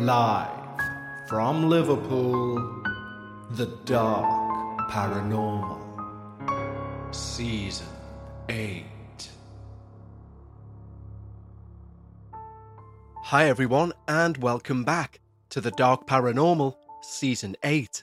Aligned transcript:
Live 0.00 0.48
from 1.28 1.68
Liverpool, 1.68 2.54
The 3.50 3.66
Dark 3.84 4.80
Paranormal, 4.90 5.78
Season 7.14 7.86
8. 8.48 8.82
Hi, 13.24 13.44
everyone, 13.44 13.92
and 14.08 14.38
welcome 14.38 14.84
back 14.84 15.20
to 15.50 15.60
The 15.60 15.72
Dark 15.72 16.06
Paranormal, 16.06 16.76
Season 17.02 17.54
8. 17.62 18.02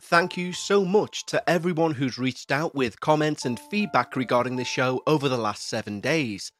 Thank 0.00 0.36
you 0.36 0.52
so 0.52 0.84
much 0.84 1.24
to 1.26 1.48
everyone 1.48 1.94
who's 1.94 2.18
reached 2.18 2.50
out 2.50 2.74
with 2.74 2.98
comments 2.98 3.44
and 3.44 3.60
feedback 3.70 4.16
regarding 4.16 4.56
the 4.56 4.64
show 4.64 5.00
over 5.06 5.28
the 5.28 5.38
last 5.38 5.68
seven 5.68 6.00
days. 6.00 6.50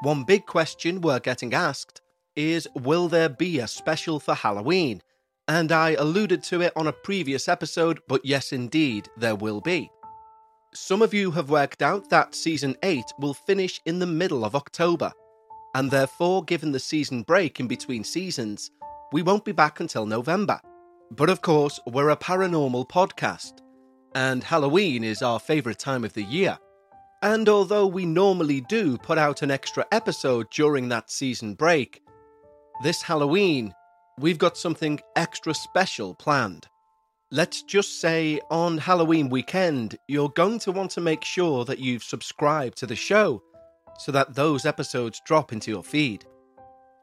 One 0.00 0.24
big 0.24 0.46
question 0.46 1.02
we're 1.02 1.20
getting 1.20 1.52
asked 1.52 2.00
is 2.38 2.68
Will 2.76 3.08
there 3.08 3.28
be 3.28 3.58
a 3.58 3.66
special 3.66 4.20
for 4.20 4.34
Halloween? 4.34 5.02
And 5.48 5.72
I 5.72 5.90
alluded 5.90 6.42
to 6.44 6.60
it 6.62 6.72
on 6.76 6.86
a 6.86 6.92
previous 6.92 7.48
episode, 7.48 8.00
but 8.06 8.24
yes, 8.24 8.52
indeed, 8.52 9.08
there 9.16 9.34
will 9.34 9.60
be. 9.60 9.90
Some 10.72 11.02
of 11.02 11.12
you 11.12 11.32
have 11.32 11.50
worked 11.50 11.82
out 11.82 12.08
that 12.10 12.34
Season 12.34 12.76
8 12.82 13.02
will 13.18 13.34
finish 13.34 13.80
in 13.86 13.98
the 13.98 14.06
middle 14.06 14.44
of 14.44 14.54
October, 14.54 15.12
and 15.74 15.90
therefore, 15.90 16.44
given 16.44 16.70
the 16.70 16.78
season 16.78 17.22
break 17.22 17.58
in 17.58 17.66
between 17.66 18.04
seasons, 18.04 18.70
we 19.12 19.22
won't 19.22 19.44
be 19.44 19.52
back 19.52 19.80
until 19.80 20.06
November. 20.06 20.60
But 21.10 21.30
of 21.30 21.40
course, 21.40 21.80
we're 21.86 22.10
a 22.10 22.16
paranormal 22.16 22.88
podcast, 22.88 23.62
and 24.14 24.44
Halloween 24.44 25.02
is 25.02 25.22
our 25.22 25.40
favourite 25.40 25.78
time 25.78 26.04
of 26.04 26.12
the 26.12 26.22
year. 26.22 26.58
And 27.22 27.48
although 27.48 27.86
we 27.86 28.04
normally 28.04 28.60
do 28.60 28.96
put 28.98 29.18
out 29.18 29.42
an 29.42 29.50
extra 29.50 29.86
episode 29.90 30.50
during 30.50 30.88
that 30.90 31.10
season 31.10 31.54
break, 31.54 32.02
this 32.82 33.02
Halloween, 33.02 33.74
we've 34.18 34.38
got 34.38 34.56
something 34.56 35.00
extra 35.16 35.52
special 35.52 36.14
planned. 36.14 36.66
Let's 37.30 37.62
just 37.62 38.00
say 38.00 38.40
on 38.50 38.78
Halloween 38.78 39.28
weekend, 39.28 39.98
you're 40.06 40.30
going 40.30 40.60
to 40.60 40.72
want 40.72 40.92
to 40.92 41.00
make 41.00 41.24
sure 41.24 41.64
that 41.64 41.80
you've 41.80 42.04
subscribed 42.04 42.78
to 42.78 42.86
the 42.86 42.96
show 42.96 43.42
so 43.98 44.12
that 44.12 44.34
those 44.34 44.64
episodes 44.64 45.20
drop 45.26 45.52
into 45.52 45.70
your 45.70 45.82
feed. 45.82 46.24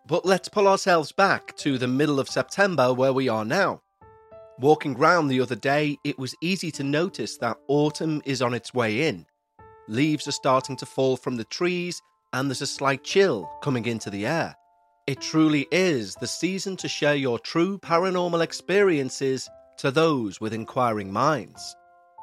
But 0.07 0.25
let's 0.25 0.47
pull 0.47 0.67
ourselves 0.67 1.11
back 1.11 1.55
to 1.57 1.77
the 1.77 1.87
middle 1.87 2.19
of 2.19 2.29
September 2.29 2.93
where 2.93 3.13
we 3.13 3.27
are 3.27 3.45
now. 3.45 3.81
Walking 4.59 4.95
round 4.95 5.29
the 5.29 5.41
other 5.41 5.55
day, 5.55 5.97
it 6.05 6.17
was 6.17 6.35
easy 6.41 6.71
to 6.71 6.83
notice 6.83 7.37
that 7.37 7.57
autumn 7.67 8.21
is 8.23 8.41
on 8.41 8.53
its 8.53 8.73
way 8.73 9.07
in. 9.07 9.25
Leaves 9.89 10.27
are 10.27 10.31
starting 10.31 10.77
to 10.77 10.85
fall 10.85 11.17
from 11.17 11.35
the 11.35 11.43
trees, 11.43 12.01
and 12.31 12.49
there's 12.49 12.61
a 12.61 12.67
slight 12.67 13.03
chill 13.03 13.49
coming 13.61 13.85
into 13.85 14.09
the 14.09 14.25
air. 14.25 14.55
It 15.07 15.21
truly 15.21 15.67
is 15.71 16.15
the 16.15 16.25
season 16.25 16.75
to 16.77 16.87
share 16.87 17.13
your 17.13 17.37
true 17.37 17.77
paranormal 17.77 18.41
experiences 18.41 19.47
to 19.77 19.91
those 19.91 20.41
with 20.41 20.51
inquiring 20.51 21.13
minds. 21.13 21.75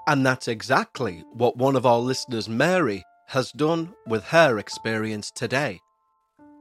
And 0.09 0.27
that's 0.27 0.49
exactly 0.49 1.23
what 1.33 1.57
one 1.57 1.77
of 1.77 1.87
our 1.87 2.01
listeners, 2.01 2.49
Mary, 2.49 3.05
has 3.29 3.53
done 3.53 3.95
with 4.09 4.25
her 4.25 4.59
experience 4.59 5.31
today. 5.31 5.79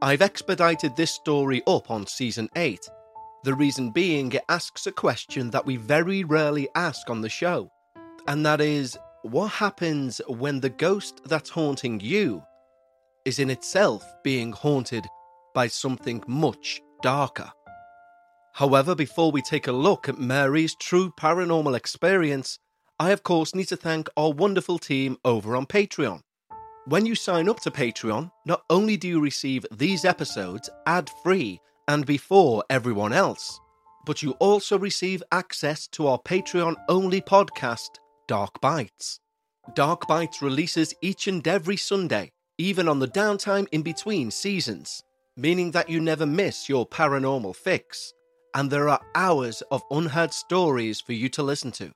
I've 0.03 0.21
expedited 0.21 0.95
this 0.95 1.09
story 1.09 1.63
up 1.65 1.89
on 1.89 2.05
season 2.05 2.49
8. 2.55 2.79
The 3.43 3.55
reason 3.55 3.89
being, 3.89 4.31
it 4.33 4.43
asks 4.47 4.85
a 4.85 4.91
question 4.91 5.49
that 5.49 5.65
we 5.65 5.77
very 5.77 6.23
rarely 6.23 6.69
ask 6.75 7.09
on 7.09 7.21
the 7.21 7.29
show, 7.29 7.71
and 8.27 8.45
that 8.45 8.61
is 8.61 8.95
what 9.23 9.47
happens 9.47 10.21
when 10.27 10.59
the 10.59 10.69
ghost 10.69 11.21
that's 11.25 11.49
haunting 11.49 11.99
you 11.99 12.43
is 13.25 13.39
in 13.39 13.49
itself 13.49 14.05
being 14.23 14.51
haunted 14.51 15.07
by 15.53 15.67
something 15.67 16.23
much 16.27 16.81
darker. 17.01 17.51
However, 18.53 18.95
before 18.95 19.31
we 19.31 19.41
take 19.41 19.67
a 19.67 19.71
look 19.71 20.09
at 20.09 20.19
Mary's 20.19 20.75
true 20.75 21.11
paranormal 21.17 21.75
experience, 21.75 22.59
I 22.99 23.11
of 23.11 23.23
course 23.23 23.55
need 23.55 23.67
to 23.69 23.77
thank 23.77 24.09
our 24.17 24.31
wonderful 24.31 24.77
team 24.77 25.17
over 25.23 25.55
on 25.55 25.65
Patreon. 25.65 26.21
When 26.85 27.05
you 27.05 27.15
sign 27.15 27.47
up 27.47 27.59
to 27.61 27.71
Patreon, 27.71 28.31
not 28.45 28.63
only 28.69 28.97
do 28.97 29.07
you 29.07 29.21
receive 29.21 29.65
these 29.71 30.03
episodes 30.03 30.69
ad 30.85 31.09
free 31.23 31.59
and 31.87 32.05
before 32.05 32.63
everyone 32.69 33.13
else, 33.13 33.59
but 34.05 34.21
you 34.21 34.31
also 34.39 34.77
receive 34.77 35.23
access 35.31 35.87
to 35.89 36.07
our 36.07 36.19
Patreon 36.19 36.75
only 36.89 37.21
podcast, 37.21 37.99
Dark 38.27 38.59
Bites. 38.61 39.19
Dark 39.75 40.07
Bites 40.07 40.41
releases 40.41 40.93
each 41.01 41.27
and 41.27 41.47
every 41.47 41.77
Sunday, 41.77 42.31
even 42.57 42.87
on 42.87 42.99
the 42.99 43.07
downtime 43.07 43.67
in 43.71 43.81
between 43.83 44.31
seasons 44.31 45.03
meaning 45.41 45.71
that 45.71 45.89
you 45.89 45.99
never 45.99 46.25
miss 46.25 46.69
your 46.69 46.85
paranormal 46.87 47.55
fix, 47.55 48.13
and 48.53 48.69
there 48.69 48.87
are 48.87 49.01
hours 49.15 49.63
of 49.71 49.81
unheard 49.89 50.31
stories 50.31 51.01
for 51.01 51.13
you 51.13 51.27
to 51.29 51.41
listen 51.41 51.71
to. 51.71 51.91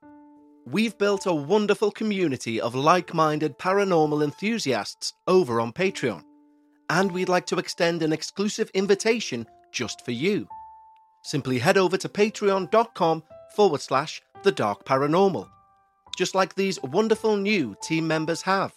We've 0.65 0.97
built 0.97 1.27
a 1.27 1.33
wonderful 1.33 1.91
community 1.91 2.59
of 2.59 2.73
like 2.73 3.13
minded 3.13 3.59
paranormal 3.59 4.23
enthusiasts 4.23 5.13
over 5.27 5.61
on 5.61 5.73
Patreon, 5.73 6.23
and 6.89 7.11
we'd 7.11 7.29
like 7.29 7.45
to 7.47 7.59
extend 7.59 8.01
an 8.01 8.11
exclusive 8.11 8.71
invitation 8.73 9.45
just 9.71 10.03
for 10.03 10.11
you. 10.11 10.47
Simply 11.23 11.59
head 11.59 11.77
over 11.77 11.97
to 11.97 12.09
patreon.com 12.09 13.21
forward 13.55 13.81
slash 13.81 14.23
the 14.41 14.51
dark 14.51 14.85
paranormal, 14.85 15.47
just 16.17 16.33
like 16.33 16.55
these 16.55 16.81
wonderful 16.81 17.37
new 17.37 17.75
team 17.83 18.07
members 18.07 18.41
have. 18.41 18.73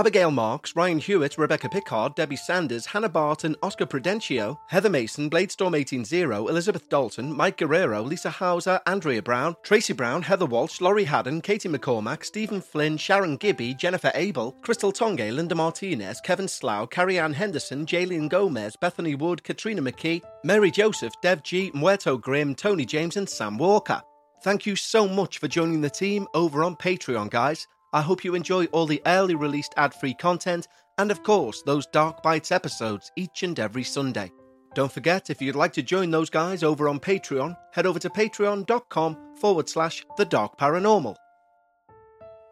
Abigail 0.00 0.30
Marks, 0.30 0.74
Ryan 0.74 0.98
Hewitt, 0.98 1.36
Rebecca 1.36 1.68
Pickard, 1.68 2.14
Debbie 2.14 2.34
Sanders, 2.34 2.86
Hannah 2.86 3.10
Barton, 3.10 3.54
Oscar 3.62 3.84
Prudencio, 3.84 4.56
Heather 4.68 4.88
Mason, 4.88 5.28
Bladestorm 5.28 5.72
180, 5.72 6.48
Elizabeth 6.48 6.88
Dalton, 6.88 7.36
Mike 7.36 7.58
Guerrero, 7.58 8.00
Lisa 8.02 8.30
Hauser, 8.30 8.80
Andrea 8.86 9.20
Brown, 9.20 9.54
Tracy 9.62 9.92
Brown, 9.92 10.22
Heather 10.22 10.46
Walsh, 10.46 10.80
Laurie 10.80 11.04
Haddon, 11.04 11.42
Katie 11.42 11.68
McCormack, 11.68 12.24
Stephen 12.24 12.62
Flynn, 12.62 12.96
Sharon 12.96 13.36
Gibby, 13.36 13.74
Jennifer 13.74 14.10
Abel, 14.14 14.52
Crystal 14.62 14.90
Tonge, 14.90 15.30
Linda 15.30 15.54
Martinez, 15.54 16.18
Kevin 16.22 16.48
Slough, 16.48 16.88
Carrie 16.88 17.18
Ann 17.18 17.34
Henderson, 17.34 17.84
Jaylene 17.84 18.30
Gomez, 18.30 18.76
Bethany 18.76 19.14
Wood, 19.14 19.44
Katrina 19.44 19.82
McKee, 19.82 20.22
Mary 20.44 20.70
Joseph, 20.70 21.12
Dev 21.20 21.42
G, 21.42 21.70
Muerto 21.74 22.16
Grimm, 22.16 22.54
Tony 22.54 22.86
James, 22.86 23.18
and 23.18 23.28
Sam 23.28 23.58
Walker. 23.58 24.00
Thank 24.42 24.64
you 24.64 24.76
so 24.76 25.06
much 25.06 25.36
for 25.36 25.46
joining 25.46 25.82
the 25.82 25.90
team 25.90 26.26
over 26.32 26.64
on 26.64 26.74
Patreon, 26.74 27.28
guys. 27.28 27.66
I 27.92 28.02
hope 28.02 28.24
you 28.24 28.34
enjoy 28.34 28.66
all 28.66 28.86
the 28.86 29.02
early 29.06 29.34
released 29.34 29.74
ad 29.76 29.92
free 29.94 30.14
content 30.14 30.68
and, 30.98 31.10
of 31.10 31.22
course, 31.22 31.62
those 31.62 31.86
Dark 31.86 32.22
Bites 32.22 32.52
episodes 32.52 33.10
each 33.16 33.42
and 33.42 33.58
every 33.58 33.82
Sunday. 33.84 34.30
Don't 34.74 34.92
forget, 34.92 35.30
if 35.30 35.42
you'd 35.42 35.56
like 35.56 35.72
to 35.72 35.82
join 35.82 36.10
those 36.10 36.30
guys 36.30 36.62
over 36.62 36.88
on 36.88 37.00
Patreon, 37.00 37.56
head 37.72 37.86
over 37.86 37.98
to 37.98 38.08
patreon.com 38.08 39.36
forward 39.36 39.68
slash 39.68 40.04
the 40.16 40.24
dark 40.24 40.56
paranormal. 40.58 41.16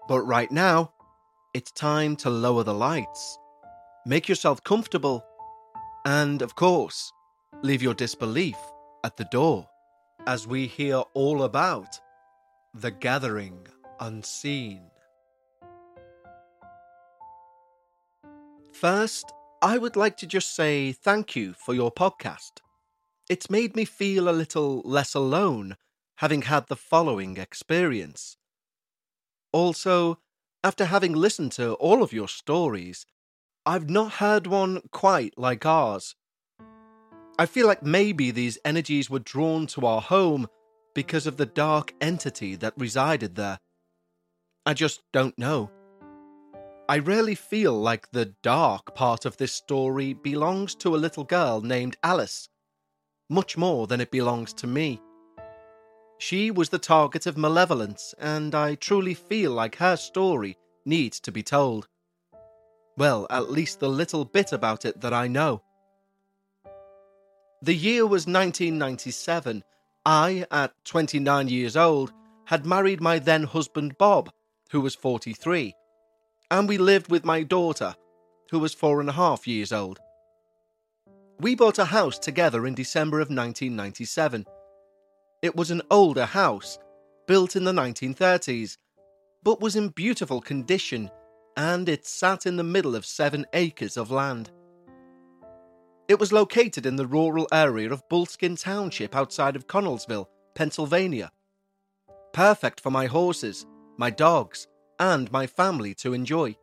But 0.08 0.22
right 0.22 0.50
now, 0.50 0.92
it's 1.54 1.70
time 1.70 2.16
to 2.16 2.30
lower 2.30 2.64
the 2.64 2.74
lights. 2.74 3.38
Make 4.04 4.28
yourself 4.28 4.64
comfortable, 4.64 5.24
and 6.04 6.42
of 6.42 6.56
course, 6.56 7.12
leave 7.62 7.82
your 7.82 7.94
disbelief 7.94 8.56
at 9.04 9.16
the 9.16 9.26
door 9.26 9.68
as 10.26 10.46
we 10.46 10.66
hear 10.66 11.02
all 11.14 11.44
about 11.44 12.00
the 12.74 12.90
gathering 12.90 13.66
unseen. 14.00 14.87
First, 18.80 19.32
I 19.60 19.76
would 19.76 19.96
like 19.96 20.16
to 20.18 20.26
just 20.26 20.54
say 20.54 20.92
thank 20.92 21.34
you 21.34 21.52
for 21.52 21.74
your 21.74 21.90
podcast. 21.90 22.60
It's 23.28 23.50
made 23.50 23.74
me 23.74 23.84
feel 23.84 24.28
a 24.28 24.30
little 24.30 24.82
less 24.84 25.14
alone 25.14 25.76
having 26.18 26.42
had 26.42 26.68
the 26.68 26.76
following 26.76 27.38
experience. 27.38 28.36
Also, 29.52 30.20
after 30.62 30.84
having 30.84 31.12
listened 31.12 31.50
to 31.52 31.72
all 31.74 32.04
of 32.04 32.12
your 32.12 32.28
stories, 32.28 33.04
I've 33.66 33.90
not 33.90 34.12
heard 34.12 34.46
one 34.46 34.82
quite 34.92 35.36
like 35.36 35.66
ours. 35.66 36.14
I 37.36 37.46
feel 37.46 37.66
like 37.66 37.82
maybe 37.82 38.30
these 38.30 38.58
energies 38.64 39.10
were 39.10 39.18
drawn 39.18 39.66
to 39.68 39.86
our 39.86 40.00
home 40.00 40.46
because 40.94 41.26
of 41.26 41.36
the 41.36 41.46
dark 41.46 41.94
entity 42.00 42.54
that 42.54 42.74
resided 42.76 43.34
there. 43.34 43.58
I 44.64 44.74
just 44.74 45.02
don't 45.12 45.36
know. 45.36 45.72
I 46.90 46.96
really 46.96 47.34
feel 47.34 47.74
like 47.74 48.10
the 48.12 48.32
dark 48.42 48.94
part 48.94 49.26
of 49.26 49.36
this 49.36 49.52
story 49.52 50.14
belongs 50.14 50.74
to 50.76 50.96
a 50.96 50.96
little 50.96 51.24
girl 51.24 51.60
named 51.60 51.98
Alice, 52.02 52.48
much 53.28 53.58
more 53.58 53.86
than 53.86 54.00
it 54.00 54.10
belongs 54.10 54.54
to 54.54 54.66
me. 54.66 55.02
She 56.16 56.50
was 56.50 56.70
the 56.70 56.78
target 56.78 57.26
of 57.26 57.36
malevolence, 57.36 58.14
and 58.18 58.54
I 58.54 58.74
truly 58.74 59.12
feel 59.12 59.50
like 59.50 59.76
her 59.76 59.96
story 59.96 60.56
needs 60.86 61.20
to 61.20 61.30
be 61.30 61.42
told. 61.42 61.88
Well, 62.96 63.26
at 63.28 63.50
least 63.50 63.80
the 63.80 63.88
little 63.90 64.24
bit 64.24 64.54
about 64.54 64.86
it 64.86 65.02
that 65.02 65.12
I 65.12 65.28
know. 65.28 65.62
The 67.60 67.74
year 67.74 68.04
was 68.04 68.26
1997. 68.26 69.62
I, 70.06 70.46
at 70.50 70.72
29 70.86 71.48
years 71.48 71.76
old, 71.76 72.14
had 72.46 72.64
married 72.64 73.02
my 73.02 73.18
then 73.18 73.42
husband 73.42 73.98
Bob, 73.98 74.32
who 74.70 74.80
was 74.80 74.94
43, 74.94 75.74
and 76.50 76.68
we 76.68 76.78
lived 76.78 77.10
with 77.10 77.24
my 77.24 77.42
daughter, 77.42 77.94
who 78.50 78.58
was 78.58 78.74
four 78.74 79.00
and 79.00 79.08
a 79.08 79.12
half 79.12 79.46
years 79.46 79.72
old. 79.72 79.98
We 81.40 81.54
bought 81.54 81.78
a 81.78 81.84
house 81.84 82.18
together 82.18 82.66
in 82.66 82.74
December 82.74 83.18
of 83.20 83.28
1997 83.28 84.44
it 85.40 85.54
was 85.54 85.70
an 85.70 85.82
older 85.90 86.24
house, 86.24 86.78
built 87.28 87.54
in 87.54 87.62
the 87.62 87.72
1930s, 87.72 88.76
but 89.44 89.60
was 89.60 89.76
in 89.76 89.90
beautiful 89.90 90.40
condition, 90.40 91.10
and 91.56 91.88
it 91.88 92.06
sat 92.06 92.44
in 92.44 92.56
the 92.56 92.64
middle 92.64 92.96
of 92.96 93.06
seven 93.06 93.46
acres 93.52 93.96
of 93.96 94.10
land. 94.10 94.50
It 96.08 96.18
was 96.18 96.32
located 96.32 96.86
in 96.86 96.96
the 96.96 97.06
rural 97.06 97.46
area 97.52 97.92
of 97.92 98.08
Bullskin 98.08 98.56
Township 98.56 99.14
outside 99.14 99.54
of 99.54 99.68
Connellsville, 99.68 100.26
Pennsylvania. 100.56 101.30
Perfect 102.32 102.80
for 102.80 102.90
my 102.90 103.06
horses, 103.06 103.64
my 103.96 104.10
dogs, 104.10 104.66
and 104.98 105.30
my 105.32 105.46
family 105.46 105.94
to 105.94 106.12
enjoy. 106.12 106.56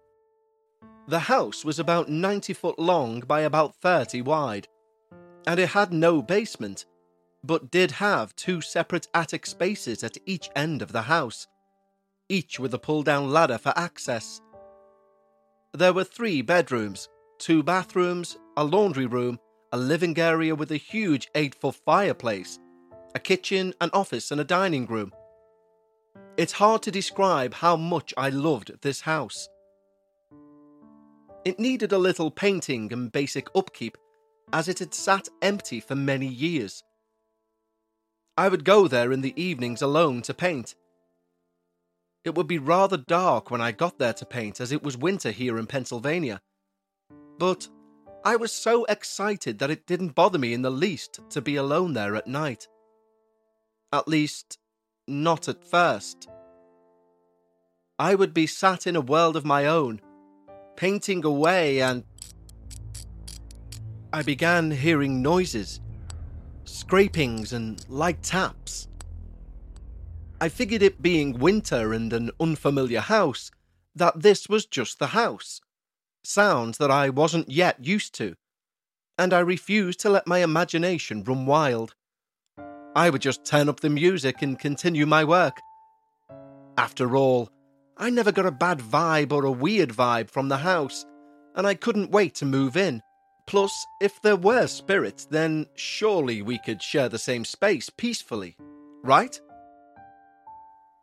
The 1.08 1.20
house 1.20 1.64
was 1.64 1.80
about 1.80 2.10
90 2.10 2.54
foot 2.54 2.80
long 2.80 3.22
by 3.22 3.42
about 3.42 3.76
30 3.76 4.22
wide, 4.22 4.68
and 5.46 5.60
it 5.60 5.70
had 5.70 5.94
no 5.94 6.22
basement 6.22 6.86
but 7.46 7.70
did 7.70 7.92
have 7.92 8.36
two 8.36 8.60
separate 8.62 9.08
attic 9.14 9.46
spaces 9.46 10.04
at 10.04 10.18
each 10.26 10.50
end 10.56 10.82
of 10.82 10.92
the 10.92 11.04
house, 11.04 11.48
each 12.28 12.60
with 12.60 12.74
a 12.74 12.80
pull 12.80 13.04
down 13.04 13.30
ladder 13.30 13.58
for 13.58 13.74
access. 13.76 14.42
There 15.74 15.94
were 15.94 16.04
three 16.04 16.42
bedrooms, 16.42 17.08
two 17.38 17.62
bathrooms, 17.62 18.38
a 18.58 18.64
laundry 18.64 19.06
room, 19.06 19.40
a 19.72 19.78
living 19.78 20.18
area 20.18 20.56
with 20.56 20.72
a 20.72 20.78
huge 20.78 21.30
8 21.36 21.54
foot 21.54 21.76
fireplace, 21.76 22.60
a 23.14 23.20
kitchen, 23.20 23.74
an 23.82 23.90
office, 23.94 24.32
and 24.32 24.42
a 24.42 24.46
dining 24.46 24.86
room. 24.88 25.12
It's 26.38 26.54
hard 26.54 26.82
to 26.84 26.92
describe 26.92 27.54
how 27.54 27.78
much 27.78 28.14
I 28.18 28.30
loved 28.30 28.82
this 28.82 29.02
house. 29.02 29.48
It 31.46 31.60
needed 31.60 31.94
a 31.94 31.98
little 31.98 32.30
painting 32.30 32.92
and 32.92 33.12
basic 33.12 33.48
upkeep, 33.56 33.98
as 34.52 34.68
it 34.68 34.80
had 34.80 34.94
sat 34.94 35.30
empty 35.42 35.80
for 35.80 35.96
many 35.96 36.28
years. 36.28 36.84
I 38.38 38.50
would 38.50 38.66
go 38.66 38.90
there 38.90 39.14
in 39.14 39.22
the 39.22 39.40
evenings 39.42 39.82
alone 39.82 40.22
to 40.24 40.34
paint. 40.34 40.76
It 42.26 42.36
would 42.36 42.48
be 42.48 42.58
rather 42.58 42.98
dark 42.98 43.50
when 43.50 43.62
I 43.62 43.72
got 43.72 43.98
there 43.98 44.14
to 44.14 44.26
paint, 44.26 44.60
as 44.60 44.74
it 44.74 44.84
was 44.84 44.98
winter 44.98 45.32
here 45.32 45.58
in 45.58 45.68
Pennsylvania. 45.68 46.42
But 47.40 47.70
I 48.26 48.36
was 48.36 48.52
so 48.52 48.84
excited 48.86 49.60
that 49.60 49.72
it 49.72 49.88
didn't 49.88 50.16
bother 50.16 50.40
me 50.40 50.54
in 50.54 50.64
the 50.64 50.72
least 50.72 51.22
to 51.30 51.42
be 51.42 51.56
alone 51.56 51.94
there 51.94 52.16
at 52.16 52.28
night. 52.28 52.68
At 53.94 54.08
least, 54.08 54.58
not 55.08 55.48
at 55.48 55.64
first. 55.64 56.28
I 57.98 58.16
would 58.16 58.34
be 58.34 58.48
sat 58.48 58.88
in 58.88 58.96
a 58.96 59.02
world 59.02 59.36
of 59.36 59.46
my 59.46 59.66
own, 59.66 60.02
painting 60.76 61.24
away, 61.24 61.82
and 61.82 62.04
I 64.12 64.22
began 64.22 64.72
hearing 64.72 65.22
noises 65.22 65.80
scrapings 66.66 67.54
and 67.54 67.84
light 67.90 68.22
taps. 68.22 68.88
I 70.42 70.50
figured 70.50 70.82
it 70.84 71.02
being 71.02 71.40
winter 71.40 71.94
and 71.94 72.12
an 72.12 72.32
unfamiliar 72.40 73.00
house, 73.00 73.50
that 73.96 74.22
this 74.22 74.50
was 74.50 74.66
just 74.66 75.00
the 75.00 75.08
house. 75.08 75.62
Sounds 76.24 76.78
that 76.78 76.92
I 76.92 77.10
wasn't 77.10 77.50
yet 77.50 77.84
used 77.84 78.14
to. 78.16 78.36
And 79.18 79.34
I 79.34 79.40
refused 79.40 80.00
to 80.02 80.10
let 80.10 80.28
my 80.28 80.40
imagination 80.40 81.24
run 81.24 81.46
wild. 81.46 81.95
I 82.96 83.10
would 83.10 83.22
just 83.22 83.44
turn 83.44 83.68
up 83.68 83.82
the 83.82 83.90
music 83.90 84.42
and 84.42 84.58
continue 84.58 85.06
my 85.06 85.26
work. 85.26 85.60
After 86.78 87.18
all, 87.18 87.50
I 87.98 88.10
never 88.10 88.32
got 88.32 88.46
a 88.46 88.52
bad 88.52 88.80
vibe 88.80 89.34
or 89.34 89.44
a 89.44 89.52
weird 89.52 89.90
vibe 89.90 90.30
from 90.30 90.48
the 90.48 90.58
house, 90.58 91.06
and 91.56 91.68
I 91.68 91.76
couldn't 91.76 92.12
wait 92.12 92.36
to 92.36 92.46
move 92.46 92.78
in. 92.78 93.02
Plus, 93.48 93.86
if 94.02 94.22
there 94.22 94.38
were 94.38 94.68
spirits, 94.68 95.26
then 95.26 95.66
surely 95.76 96.42
we 96.42 96.58
could 96.58 96.82
share 96.82 97.10
the 97.10 97.20
same 97.20 97.46
space 97.46 97.90
peacefully, 97.90 98.56
right? 99.04 99.40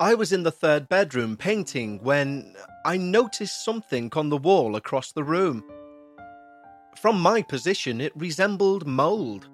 I 0.00 0.14
was 0.14 0.32
in 0.32 0.42
the 0.42 0.50
third 0.50 0.88
bedroom 0.88 1.36
painting 1.36 2.00
when 2.02 2.54
I 2.84 2.96
noticed 2.96 3.64
something 3.64 4.10
on 4.14 4.30
the 4.30 4.36
wall 4.36 4.76
across 4.76 5.12
the 5.12 5.22
room. 5.22 5.62
From 6.96 7.20
my 7.20 7.42
position, 7.42 8.00
it 8.00 8.12
resembled 8.16 8.86
mould. 8.86 9.48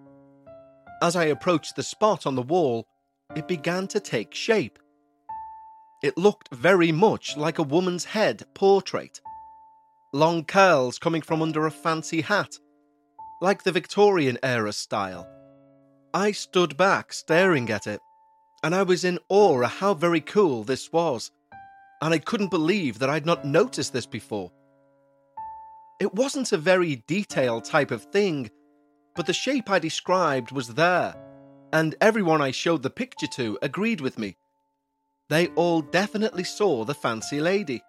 As 1.02 1.16
I 1.16 1.24
approached 1.24 1.76
the 1.76 1.82
spot 1.82 2.26
on 2.26 2.34
the 2.34 2.42
wall, 2.42 2.86
it 3.36 3.46
began 3.48 3.86
to 3.88 4.00
take 4.00 4.34
shape. 4.34 4.78
It 6.02 6.16
looked 6.16 6.54
very 6.54 6.92
much 6.92 7.36
like 7.36 7.58
a 7.58 7.62
woman's 7.62 8.04
head 8.04 8.44
portrait. 8.54 9.20
Long 10.12 10.44
curls 10.44 10.98
coming 10.98 11.22
from 11.22 11.42
under 11.42 11.66
a 11.66 11.70
fancy 11.70 12.20
hat 12.20 12.58
like 13.40 13.62
the 13.62 13.72
Victorian 13.72 14.38
era 14.42 14.72
style. 14.72 15.28
I 16.12 16.32
stood 16.32 16.76
back 16.76 17.12
staring 17.12 17.70
at 17.70 17.86
it, 17.86 18.00
and 18.64 18.74
I 18.74 18.82
was 18.82 19.04
in 19.04 19.18
awe 19.28 19.62
at 19.62 19.70
how 19.70 19.94
very 19.94 20.20
cool 20.20 20.64
this 20.64 20.90
was, 20.92 21.30
and 22.02 22.12
I 22.12 22.18
couldn't 22.18 22.50
believe 22.50 22.98
that 22.98 23.10
I'd 23.10 23.26
not 23.26 23.44
noticed 23.44 23.92
this 23.92 24.06
before. 24.06 24.50
It 26.00 26.14
wasn't 26.14 26.52
a 26.52 26.58
very 26.58 27.04
detailed 27.06 27.64
type 27.64 27.90
of 27.90 28.04
thing, 28.04 28.50
but 29.18 29.26
the 29.26 29.32
shape 29.32 29.68
I 29.68 29.80
described 29.80 30.52
was 30.52 30.68
there, 30.68 31.12
and 31.72 31.96
everyone 32.00 32.40
I 32.40 32.52
showed 32.52 32.84
the 32.84 32.88
picture 32.88 33.26
to 33.26 33.58
agreed 33.62 34.00
with 34.00 34.16
me. 34.16 34.36
They 35.28 35.48
all 35.48 35.80
definitely 35.80 36.44
saw 36.44 36.84
the 36.84 36.94
fancy 36.94 37.40
lady. 37.40 37.82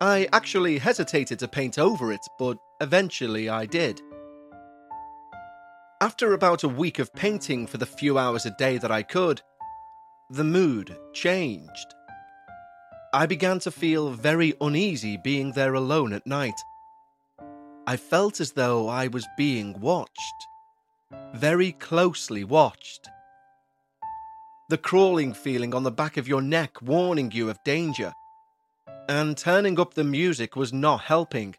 I 0.00 0.28
actually 0.32 0.78
hesitated 0.78 1.40
to 1.40 1.48
paint 1.48 1.80
over 1.80 2.12
it, 2.12 2.20
but 2.38 2.58
eventually 2.80 3.48
I 3.48 3.66
did. 3.66 4.00
After 6.00 6.32
about 6.32 6.62
a 6.62 6.68
week 6.68 7.00
of 7.00 7.12
painting 7.12 7.66
for 7.66 7.78
the 7.78 7.84
few 7.84 8.16
hours 8.16 8.46
a 8.46 8.52
day 8.52 8.78
that 8.78 8.92
I 8.92 9.02
could, 9.02 9.42
the 10.30 10.44
mood 10.44 10.96
changed. 11.12 11.94
I 13.12 13.26
began 13.26 13.58
to 13.58 13.72
feel 13.72 14.10
very 14.10 14.54
uneasy 14.60 15.16
being 15.16 15.50
there 15.50 15.74
alone 15.74 16.12
at 16.12 16.24
night. 16.24 16.60
I 17.90 17.96
felt 17.96 18.38
as 18.38 18.52
though 18.52 18.88
I 18.88 19.08
was 19.08 19.26
being 19.36 19.80
watched, 19.80 20.46
very 21.34 21.72
closely 21.72 22.44
watched. 22.44 23.08
The 24.68 24.78
crawling 24.78 25.32
feeling 25.32 25.74
on 25.74 25.82
the 25.82 25.90
back 25.90 26.16
of 26.16 26.28
your 26.28 26.40
neck 26.40 26.80
warning 26.80 27.32
you 27.32 27.50
of 27.50 27.58
danger, 27.64 28.12
and 29.08 29.36
turning 29.36 29.80
up 29.80 29.94
the 29.94 30.04
music 30.04 30.54
was 30.54 30.72
not 30.72 31.00
helping. 31.00 31.56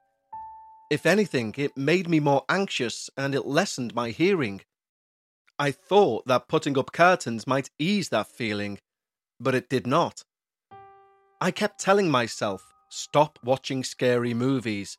If 0.89 1.05
anything, 1.05 1.53
it 1.57 1.75
made 1.75 2.07
me 2.07 2.21
more 2.21 2.45
anxious 2.47 3.09
and 3.17 3.35
it 3.35 3.45
lessened 3.45 3.93
my 3.93 4.11
hearing. 4.11 4.61
I 5.59 5.71
thought 5.71 6.27
that 6.27 6.47
putting 6.47 6.77
up 6.77 6.93
curtains 6.93 7.45
might 7.45 7.71
ease 7.77 8.07
that 8.07 8.27
feeling, 8.27 8.79
but 9.37 9.53
it 9.53 9.67
did 9.67 9.85
not. 9.85 10.23
I 11.41 11.51
kept 11.51 11.81
telling 11.81 12.09
myself, 12.09 12.73
stop 12.87 13.37
watching 13.43 13.83
scary 13.83 14.33
movies, 14.33 14.97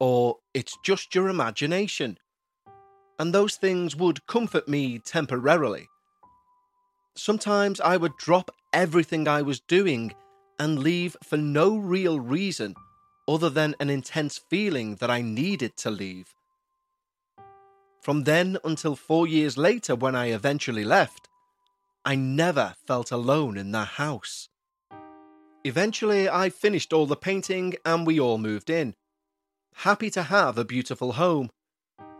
or 0.00 0.36
it's 0.54 0.76
just 0.84 1.14
your 1.14 1.28
imagination. 1.28 2.18
And 3.18 3.34
those 3.34 3.56
things 3.56 3.96
would 3.96 4.26
comfort 4.26 4.68
me 4.68 4.98
temporarily. 4.98 5.88
Sometimes 7.16 7.80
I 7.80 7.96
would 7.96 8.16
drop 8.16 8.50
everything 8.72 9.26
I 9.26 9.42
was 9.42 9.60
doing 9.60 10.12
and 10.58 10.78
leave 10.78 11.16
for 11.24 11.36
no 11.36 11.76
real 11.76 12.20
reason 12.20 12.74
other 13.26 13.50
than 13.50 13.74
an 13.80 13.90
intense 13.90 14.40
feeling 14.48 14.96
that 14.96 15.10
I 15.10 15.20
needed 15.20 15.76
to 15.78 15.90
leave. 15.90 16.34
From 18.00 18.24
then 18.24 18.58
until 18.64 18.96
four 18.96 19.26
years 19.26 19.58
later, 19.58 19.94
when 19.94 20.14
I 20.14 20.26
eventually 20.26 20.84
left, 20.84 21.28
I 22.04 22.14
never 22.14 22.74
felt 22.86 23.10
alone 23.10 23.58
in 23.58 23.72
that 23.72 23.88
house. 23.88 24.48
Eventually, 25.64 26.28
I 26.28 26.48
finished 26.48 26.92
all 26.92 27.06
the 27.06 27.16
painting 27.16 27.74
and 27.84 28.06
we 28.06 28.18
all 28.18 28.38
moved 28.38 28.70
in. 28.70 28.94
Happy 29.82 30.10
to 30.10 30.24
have 30.24 30.58
a 30.58 30.64
beautiful 30.64 31.12
home, 31.12 31.50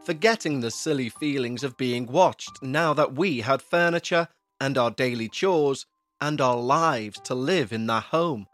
forgetting 0.04 0.60
the 0.60 0.70
silly 0.70 1.08
feelings 1.08 1.64
of 1.64 1.76
being 1.76 2.06
watched 2.06 2.62
now 2.62 2.94
that 2.94 3.14
we 3.14 3.40
had 3.40 3.60
furniture 3.60 4.28
and 4.60 4.78
our 4.78 4.92
daily 4.92 5.28
chores 5.28 5.84
and 6.20 6.40
our 6.40 6.56
lives 6.56 7.18
to 7.24 7.34
live 7.34 7.72
in 7.72 7.84
that 7.88 8.04
home. 8.04 8.46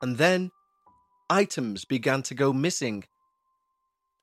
And 0.00 0.18
then 0.18 0.52
items 1.28 1.84
began 1.84 2.22
to 2.22 2.34
go 2.34 2.52
missing. 2.52 3.06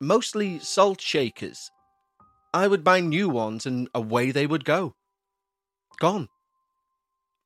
Mostly 0.00 0.58
salt 0.58 1.02
shakers. 1.02 1.70
I 2.54 2.66
would 2.66 2.82
buy 2.82 3.00
new 3.00 3.28
ones 3.28 3.66
and 3.66 3.86
away 3.94 4.30
they 4.30 4.46
would 4.46 4.64
go. 4.64 4.94
Gone. 6.00 6.28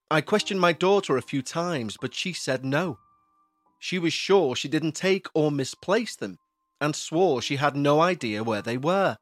I 0.08 0.20
questioned 0.20 0.60
my 0.60 0.72
daughter 0.72 1.16
a 1.16 1.22
few 1.22 1.42
times, 1.42 1.96
but 2.00 2.14
she 2.14 2.32
said 2.32 2.64
no. 2.64 3.00
She 3.78 3.98
was 3.98 4.12
sure 4.12 4.56
she 4.56 4.68
didn't 4.68 4.92
take 4.92 5.26
or 5.34 5.50
misplace 5.50 6.16
them 6.16 6.38
and 6.80 6.94
swore 6.94 7.40
she 7.40 7.56
had 7.56 7.76
no 7.76 8.00
idea 8.00 8.44
where 8.44 8.62
they 8.62 8.76
were. 8.76 9.16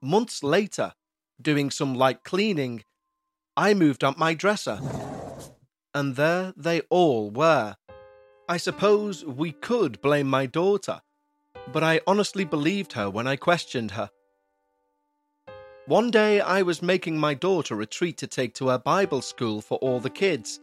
Months 0.00 0.42
later, 0.42 0.92
doing 1.40 1.70
some 1.70 1.94
light 1.94 2.22
cleaning, 2.24 2.84
I 3.56 3.74
moved 3.74 4.04
up 4.04 4.18
my 4.18 4.34
dresser. 4.34 4.80
And 5.94 6.16
there 6.16 6.52
they 6.56 6.82
all 6.90 7.30
were. 7.30 7.76
I 8.48 8.58
suppose 8.58 9.24
we 9.24 9.52
could 9.52 10.00
blame 10.02 10.28
my 10.28 10.46
daughter, 10.46 11.00
but 11.72 11.82
I 11.82 12.00
honestly 12.06 12.44
believed 12.44 12.92
her 12.92 13.10
when 13.10 13.26
I 13.26 13.36
questioned 13.36 13.92
her. 13.92 14.10
One 15.86 16.10
day 16.10 16.40
I 16.40 16.62
was 16.62 16.82
making 16.82 17.18
my 17.18 17.34
daughter 17.34 17.80
a 17.80 17.86
treat 17.86 18.18
to 18.18 18.26
take 18.26 18.54
to 18.54 18.68
her 18.68 18.78
Bible 18.78 19.22
school 19.22 19.60
for 19.60 19.78
all 19.78 20.00
the 20.00 20.10
kids, 20.10 20.60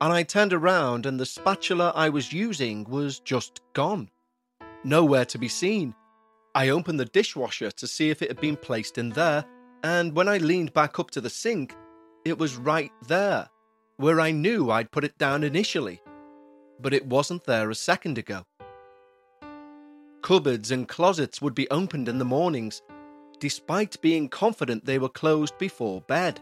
and 0.00 0.12
I 0.12 0.22
turned 0.22 0.52
around 0.52 1.06
and 1.06 1.18
the 1.18 1.26
spatula 1.26 1.92
I 1.94 2.08
was 2.08 2.32
using 2.32 2.84
was 2.84 3.20
just 3.20 3.60
gone. 3.72 4.10
Nowhere 4.84 5.24
to 5.26 5.38
be 5.38 5.48
seen. 5.48 5.94
I 6.54 6.68
opened 6.68 7.00
the 7.00 7.04
dishwasher 7.06 7.70
to 7.70 7.86
see 7.86 8.10
if 8.10 8.22
it 8.22 8.28
had 8.28 8.40
been 8.40 8.56
placed 8.56 8.98
in 8.98 9.10
there, 9.10 9.44
and 9.82 10.14
when 10.14 10.28
I 10.28 10.38
leaned 10.38 10.72
back 10.72 10.98
up 10.98 11.10
to 11.12 11.20
the 11.20 11.30
sink, 11.30 11.74
it 12.24 12.38
was 12.38 12.56
right 12.56 12.92
there, 13.06 13.48
where 13.96 14.20
I 14.20 14.30
knew 14.30 14.70
I'd 14.70 14.92
put 14.92 15.04
it 15.04 15.18
down 15.18 15.42
initially. 15.42 16.00
But 16.80 16.94
it 16.94 17.06
wasn't 17.06 17.44
there 17.44 17.70
a 17.70 17.74
second 17.74 18.18
ago. 18.18 18.44
Cupboards 20.22 20.70
and 20.70 20.88
closets 20.88 21.42
would 21.42 21.54
be 21.54 21.68
opened 21.70 22.08
in 22.08 22.18
the 22.18 22.24
mornings, 22.24 22.82
despite 23.40 24.00
being 24.00 24.28
confident 24.28 24.84
they 24.84 24.98
were 24.98 25.08
closed 25.08 25.58
before 25.58 26.00
bed. 26.02 26.40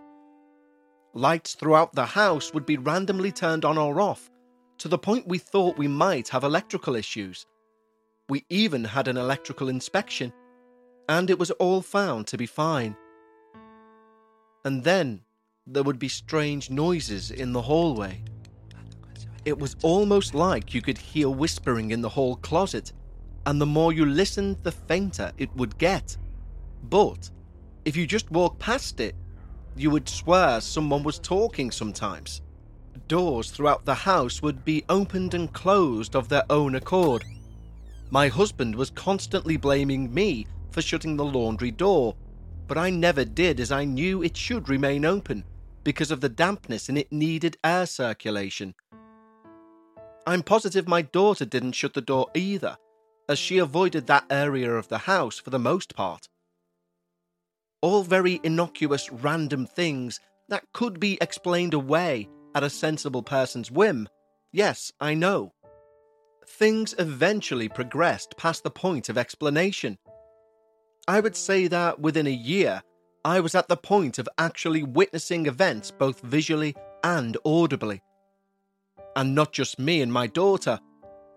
Lights 1.15 1.55
throughout 1.55 1.95
the 1.95 2.07
house 2.07 2.55
would 2.55 2.65
be 2.65 2.79
randomly 2.79 3.31
turned 3.31 3.67
on 3.67 3.77
or 3.77 4.01
off, 4.01 4.31
to 4.79 4.89
the 4.89 4.99
point 4.99 5.29
we 5.29 5.37
thought 5.37 5.77
we 5.77 5.89
might 5.89 6.29
have 6.29 6.43
electrical 6.43 6.97
issues. 6.97 7.47
We 8.31 8.47
even 8.49 8.85
had 8.85 9.09
an 9.09 9.19
electrical 9.19 9.69
inspection, 9.69 10.33
and 11.11 11.29
it 11.29 11.39
was 11.39 11.51
all 11.53 11.83
found 11.83 12.27
to 12.29 12.39
be 12.39 12.47
fine. 12.47 12.97
And 14.65 14.83
then 14.85 15.21
there 15.67 15.83
would 15.83 15.99
be 15.99 16.09
strange 16.09 16.71
noises 16.71 17.31
in 17.31 17.53
the 17.53 17.63
hallway. 17.63 18.23
It 19.45 19.59
was 19.59 19.77
almost 19.83 20.35
like 20.35 20.73
you 20.73 20.81
could 20.81 20.97
hear 20.97 21.29
whispering 21.29 21.91
in 21.91 22.01
the 22.01 22.09
hall 22.09 22.37
closet, 22.37 22.93
and 23.45 23.61
the 23.61 23.67
more 23.67 23.93
you 23.93 24.07
listened, 24.07 24.57
the 24.63 24.73
fainter 24.73 25.33
it 25.37 25.55
would 25.57 25.77
get. 25.77 26.17
But 26.85 27.31
if 27.85 27.97
you 27.97 28.07
just 28.07 28.31
walked 28.31 28.61
past 28.61 29.01
it, 29.01 29.15
you 29.77 29.91
would 29.91 30.09
swear 30.09 30.61
someone 30.61 31.03
was 31.03 31.19
talking 31.19 31.71
sometimes. 31.71 32.43
Doors 33.09 33.51
throughout 33.51 33.85
the 33.85 33.95
house 33.95 34.43
would 34.43 34.65
be 34.65 34.85
opened 34.89 35.35
and 35.35 35.53
closed 35.53 36.15
of 36.15 36.29
their 36.29 36.45
own 36.51 36.75
accord. 36.75 37.25
My 38.11 38.29
husband 38.29 38.75
was 38.75 38.91
constantly 38.91 39.57
blaming 39.57 40.13
me 40.13 40.47
for 40.71 40.83
shutting 40.83 41.17
the 41.17 41.25
laundry 41.25 41.71
door, 41.71 42.15
but 42.69 42.79
I 42.79 42.91
never 42.91 43.25
did 43.25 43.61
as 43.61 43.73
I 43.73 43.85
knew 43.85 44.23
it 44.23 44.37
should 44.37 44.69
remain 44.69 45.05
open 45.05 45.45
because 45.85 46.11
of 46.11 46.21
the 46.21 46.29
dampness 46.29 46.89
and 46.89 46.97
it 46.97 47.11
needed 47.11 47.57
air 47.65 47.87
circulation. 47.87 48.75
I'm 50.27 50.43
positive 50.43 50.87
my 50.87 51.03
daughter 51.03 51.45
didn't 51.45 51.73
shut 51.73 51.95
the 51.95 52.01
door 52.01 52.29
either, 52.35 52.77
as 53.29 53.39
she 53.39 53.59
avoided 53.59 54.07
that 54.07 54.25
area 54.31 54.73
of 54.73 54.89
the 54.89 54.99
house 54.99 55.39
for 55.39 55.51
the 55.51 55.59
most 55.59 55.97
part 55.97 56.29
all 57.83 58.03
very 58.03 58.41
innocuous 58.43 59.13
random 59.13 59.67
things 59.67 60.21
that 60.49 60.65
could 60.73 60.99
be 60.99 61.19
explained 61.21 61.75
away 61.75 62.29
at 62.55 62.63
a 62.63 62.71
sensible 62.71 63.23
person's 63.23 63.71
whim. 63.71 64.09
Yes, 64.53 64.93
I 65.01 65.15
know. 65.15 65.53
Things 66.47 66.95
eventually 66.99 67.69
progressed 67.69 68.37
past 68.37 68.63
the 68.63 68.71
point 68.71 69.09
of 69.09 69.19
explanation. 69.19 69.99
I 71.09 71.21
would 71.21 71.37
say 71.37 71.67
that 71.69 72.01
within 72.01 72.27
a 72.27 72.31
year, 72.31 72.83
I 73.25 73.41
was 73.41 73.55
at 73.55 73.69
the 73.69 73.77
point 73.77 74.19
of 74.19 74.29
actually 74.39 74.83
witnessing 74.83 75.47
events 75.47 75.91
both 75.91 76.21
visually 76.21 76.75
and 77.05 77.37
audibly. 77.45 78.03
And 79.17 79.35
not 79.35 79.53
just 79.53 79.79
me 79.79 80.03
and 80.03 80.13
my 80.13 80.27
daughter, 80.27 80.81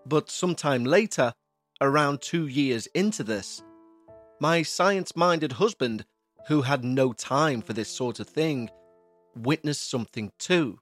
but 0.04 0.30
sometime 0.30 0.84
later, 0.84 1.32
around 1.80 2.22
two 2.22 2.46
years 2.46 2.86
into 2.88 3.22
this, 3.22 3.62
my 4.40 4.62
science 4.62 5.16
minded 5.16 5.52
husband 5.52 6.04
who 6.46 6.62
had 6.62 6.84
no 6.84 7.12
time 7.12 7.60
for 7.60 7.72
this 7.72 7.88
sort 7.88 8.20
of 8.20 8.28
thing, 8.28 8.70
witnessed 9.34 9.90
something 9.90 10.30
too. 10.38 10.78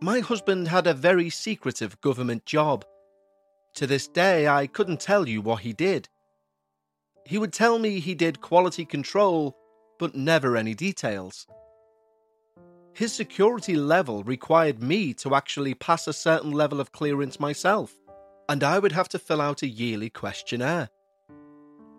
My 0.00 0.20
husband 0.20 0.68
had 0.68 0.86
a 0.86 0.94
very 0.94 1.28
secretive 1.28 2.00
government 2.00 2.46
job. 2.46 2.84
To 3.74 3.86
this 3.86 4.08
day, 4.08 4.48
I 4.48 4.66
couldn't 4.66 5.00
tell 5.00 5.28
you 5.28 5.42
what 5.42 5.60
he 5.60 5.72
did. 5.72 6.08
He 7.24 7.36
would 7.36 7.52
tell 7.52 7.78
me 7.78 8.00
he 8.00 8.14
did 8.14 8.40
quality 8.40 8.84
control, 8.84 9.56
but 9.98 10.14
never 10.14 10.56
any 10.56 10.74
details. 10.74 11.46
His 12.94 13.12
security 13.12 13.76
level 13.76 14.24
required 14.24 14.82
me 14.82 15.12
to 15.14 15.34
actually 15.34 15.74
pass 15.74 16.06
a 16.06 16.12
certain 16.12 16.52
level 16.52 16.80
of 16.80 16.92
clearance 16.92 17.38
myself, 17.38 17.92
and 18.48 18.64
I 18.64 18.78
would 18.78 18.92
have 18.92 19.08
to 19.10 19.18
fill 19.18 19.40
out 19.40 19.62
a 19.62 19.68
yearly 19.68 20.10
questionnaire. 20.10 20.88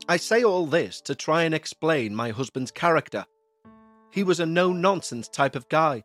I 0.10 0.18
say 0.18 0.44
all 0.44 0.66
this 0.66 1.02
to 1.02 1.14
try 1.14 1.44
and 1.44 1.54
explain 1.54 2.16
my 2.16 2.32
husband's 2.32 2.72
character. 2.72 3.28
He 4.10 4.24
was 4.24 4.40
a 4.40 4.46
no 4.48 4.74
nonsense 4.74 5.28
type 5.28 5.56
of 5.56 5.70
guy, 5.70 6.04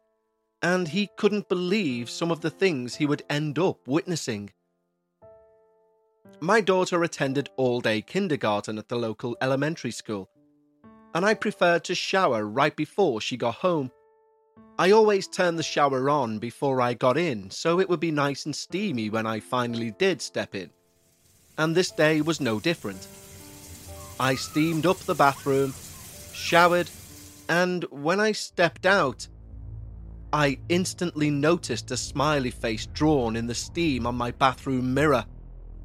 and 0.61 0.87
he 0.87 1.09
couldn't 1.17 1.49
believe 1.49 2.11
some 2.11 2.31
of 2.31 2.43
the 2.43 2.51
things 2.51 2.95
he 2.95 3.07
would 3.07 3.23
end 3.31 3.59
up 3.59 3.89
witnessing. 3.89 4.53
My 6.39 6.61
daughter 6.61 7.03
attended 7.03 7.49
all 7.57 7.81
day 7.81 8.03
kindergarten 8.03 8.77
at 8.77 8.91
the 8.91 8.97
local 8.97 9.39
elementary 9.41 9.91
school, 9.91 10.29
and 11.15 11.25
I 11.25 11.33
preferred 11.33 11.85
to 11.85 11.95
shower 11.95 12.45
right 12.47 12.77
before 12.77 13.23
she 13.23 13.39
got 13.39 13.55
home. 13.55 13.91
I 14.79 14.91
always 14.91 15.27
turned 15.27 15.59
the 15.59 15.63
shower 15.63 16.11
on 16.11 16.39
before 16.39 16.83
I 16.83 16.93
got 16.93 17.17
in, 17.17 17.49
so 17.49 17.81
it 17.81 17.89
would 17.89 18.01
be 18.01 18.11
nice 18.11 18.45
and 18.45 18.55
steamy 18.55 19.09
when 19.09 19.27
I 19.27 19.41
finally 19.41 19.93
did 19.93 20.21
step 20.21 20.55
in. 20.55 20.69
And 21.57 21.75
this 21.75 21.91
day 21.91 22.21
was 22.21 22.39
no 22.39 22.61
different. 22.61 23.09
I 24.21 24.37
steamed 24.37 24.87
up 24.87 24.99
the 24.99 25.15
bathroom, 25.15 25.75
showered, 26.33 26.89
and 27.49 27.85
when 27.91 28.21
I 28.21 28.33
stepped 28.33 28.87
out, 28.87 29.27
I 30.33 30.59
instantly 30.69 31.31
noticed 31.31 31.91
a 31.91 31.97
smiley 31.97 32.51
face 32.51 32.87
drawn 32.87 33.35
in 33.35 33.47
the 33.47 33.55
steam 33.55 34.07
on 34.07 34.15
my 34.15 34.31
bathroom 34.31 34.95
mirror. 34.95 35.27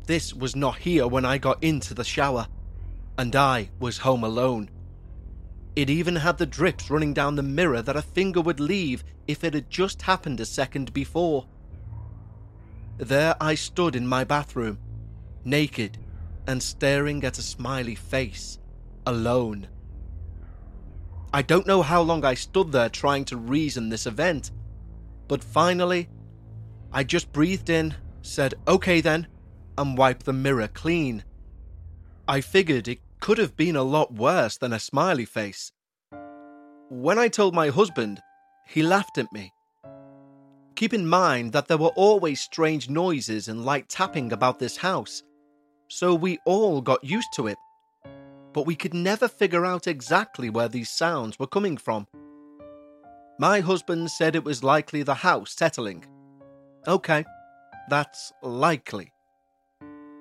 This 0.06 0.34
was 0.34 0.56
not 0.56 0.78
here 0.78 1.08
when 1.08 1.26
I 1.26 1.38
got 1.38 1.64
into 1.64 1.94
the 1.94 2.04
shower, 2.04 2.48
and 3.18 3.36
I 3.36 3.70
was 3.80 3.98
home 3.98 4.24
alone. 4.24 4.70
It 5.76 5.90
even 5.90 6.16
had 6.16 6.38
the 6.38 6.46
drips 6.46 6.90
running 6.90 7.14
down 7.14 7.36
the 7.36 7.44
mirror 7.44 7.82
that 7.82 7.96
a 7.96 8.02
finger 8.02 8.42
would 8.42 8.60
leave 8.60 9.04
if 9.28 9.44
it 9.44 9.54
had 9.54 9.70
just 9.70 10.04
happened 10.04 10.40
a 10.40 10.46
second 10.46 10.94
before. 10.94 11.46
There 12.98 13.36
I 13.42 13.56
stood 13.56 13.96
in 13.96 14.06
my 14.06 14.24
bathroom, 14.24 14.78
naked 15.46 15.98
and 16.50 16.64
staring 16.64 17.24
at 17.24 17.38
a 17.38 17.44
smiley 17.44 17.94
face, 17.94 18.58
alone. 19.06 19.68
I 21.32 21.44
don't 21.44 21.68
know 21.68 21.84
how 21.84 22.02
long 22.02 22.26
I 22.26 22.34
stood 22.34 22.72
there 22.72 22.90
trying 22.90 23.26
to 23.26 23.38
reason 23.38 23.90
this 23.90 24.08
event, 24.08 24.50
but 25.28 25.44
finally, 25.44 26.10
I 26.92 27.04
just 27.04 27.32
breathed 27.32 27.70
in, 27.70 27.94
said, 28.24 28.56
okay 28.68 29.00
then, 29.00 29.28
and 29.78 29.96
wiped 29.96 30.26
the 30.26 30.34
mirror 30.34 30.68
clean. 30.68 31.24
I 32.28 32.42
figured 32.42 32.88
it 32.88 33.00
could 33.20 33.38
have 33.38 33.56
been 33.56 33.76
a 33.76 33.84
lot 33.84 34.12
worse 34.12 34.58
than 34.58 34.74
a 34.74 34.80
smiley 34.80 35.26
face. 35.26 35.72
When 36.90 37.20
I 37.20 37.28
told 37.28 37.54
my 37.54 37.70
husband, 37.70 38.24
he 38.66 38.82
laughed 38.82 39.20
at 39.20 39.32
me. 39.32 39.54
Keep 40.76 40.96
in 40.96 41.08
mind 41.08 41.52
that 41.52 41.68
there 41.68 41.78
were 41.78 41.90
always 41.90 42.42
strange 42.42 42.90
noises 42.90 43.48
and 43.48 43.64
light 43.64 43.88
tapping 43.88 44.34
about 44.34 44.58
this 44.58 44.78
house, 44.78 45.22
so 45.90 46.16
we 46.16 46.40
all 46.46 46.82
got 46.82 47.04
used 47.04 47.34
to 47.34 47.48
it. 47.48 47.58
But 48.54 48.66
we 48.66 48.76
could 48.76 48.94
never 48.94 49.28
figure 49.28 49.66
out 49.66 49.88
exactly 49.88 50.50
where 50.50 50.70
these 50.70 50.90
sounds 50.90 51.38
were 51.38 51.48
coming 51.48 51.78
from. 51.78 52.08
My 53.38 53.60
husband 53.60 54.12
said 54.12 54.36
it 54.36 54.44
was 54.44 54.64
likely 54.64 55.04
the 55.04 55.14
house 55.16 55.54
settling. 55.56 56.06
Okay, 56.88 57.26
that's 57.90 58.32
likely. 58.42 59.12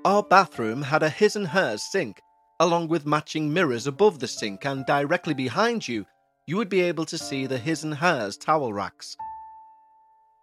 Our 0.05 0.23
bathroom 0.23 0.83
had 0.83 1.03
a 1.03 1.09
his 1.09 1.37
and 1.37 1.49
hers 1.49 1.83
sink, 1.83 2.21
along 2.61 2.89
with 2.89 3.07
matching 3.07 3.53
mirrors 3.53 3.87
above 3.87 4.19
the 4.19 4.29
sink, 4.29 4.65
and 4.65 4.87
directly 4.87 5.35
behind 5.35 5.87
you, 5.87 6.07
you 6.47 6.57
would 6.57 6.69
be 6.69 6.81
able 6.81 7.05
to 7.05 7.19
see 7.19 7.47
the 7.47 7.59
his 7.59 7.85
and 7.85 7.95
hers 7.95 8.37
towel 8.37 8.73
racks. 8.73 9.17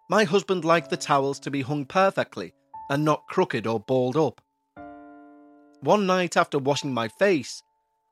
My 0.08 0.24
husband 0.24 0.64
liked 0.64 0.90
the 0.90 0.96
towels 0.96 1.40
to 1.40 1.50
be 1.50 1.62
hung 1.62 1.84
perfectly 1.84 2.52
and 2.90 3.04
not 3.04 3.26
crooked 3.26 3.66
or 3.66 3.80
balled 3.80 4.16
up. 4.16 4.40
One 5.80 6.06
night 6.06 6.36
after 6.36 6.58
washing 6.58 6.92
my 6.92 7.08
face, 7.08 7.62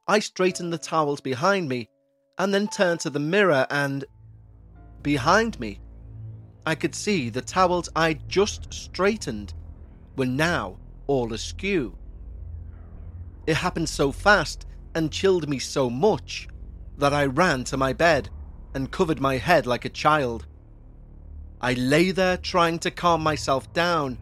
I 0.07 0.19
straightened 0.19 0.73
the 0.73 0.79
towels 0.79 1.21
behind 1.21 1.69
me 1.69 1.89
and 2.39 2.53
then 2.53 2.69
turned 2.69 3.01
to 3.01 3.11
the 3.11 3.21
mirror 3.21 3.67
and. 3.71 4.05
Behind 5.03 5.59
me, 5.61 5.81
I 6.67 6.75
could 6.75 6.95
see 6.95 7.29
the 7.29 7.43
towels 7.43 7.89
I'd 7.95 8.29
just 8.29 8.73
straightened 8.73 9.55
were 10.17 10.27
now 10.27 10.79
all 11.07 11.33
askew. 11.33 11.97
It 13.47 13.57
happened 13.57 13.89
so 13.89 14.13
fast 14.13 14.67
and 14.95 15.13
chilled 15.13 15.49
me 15.49 15.59
so 15.59 15.91
much 15.91 16.49
that 16.97 17.13
I 17.13 17.27
ran 17.27 17.65
to 17.65 17.77
my 17.77 17.93
bed 17.93 18.31
and 18.75 18.91
covered 18.91 19.21
my 19.21 19.37
head 19.37 19.67
like 19.67 19.85
a 19.85 19.91
child. 19.91 20.47
I 21.61 21.75
lay 21.75 22.11
there 22.11 22.37
trying 22.37 22.79
to 22.81 22.91
calm 22.91 23.23
myself 23.23 23.73
down 23.73 24.19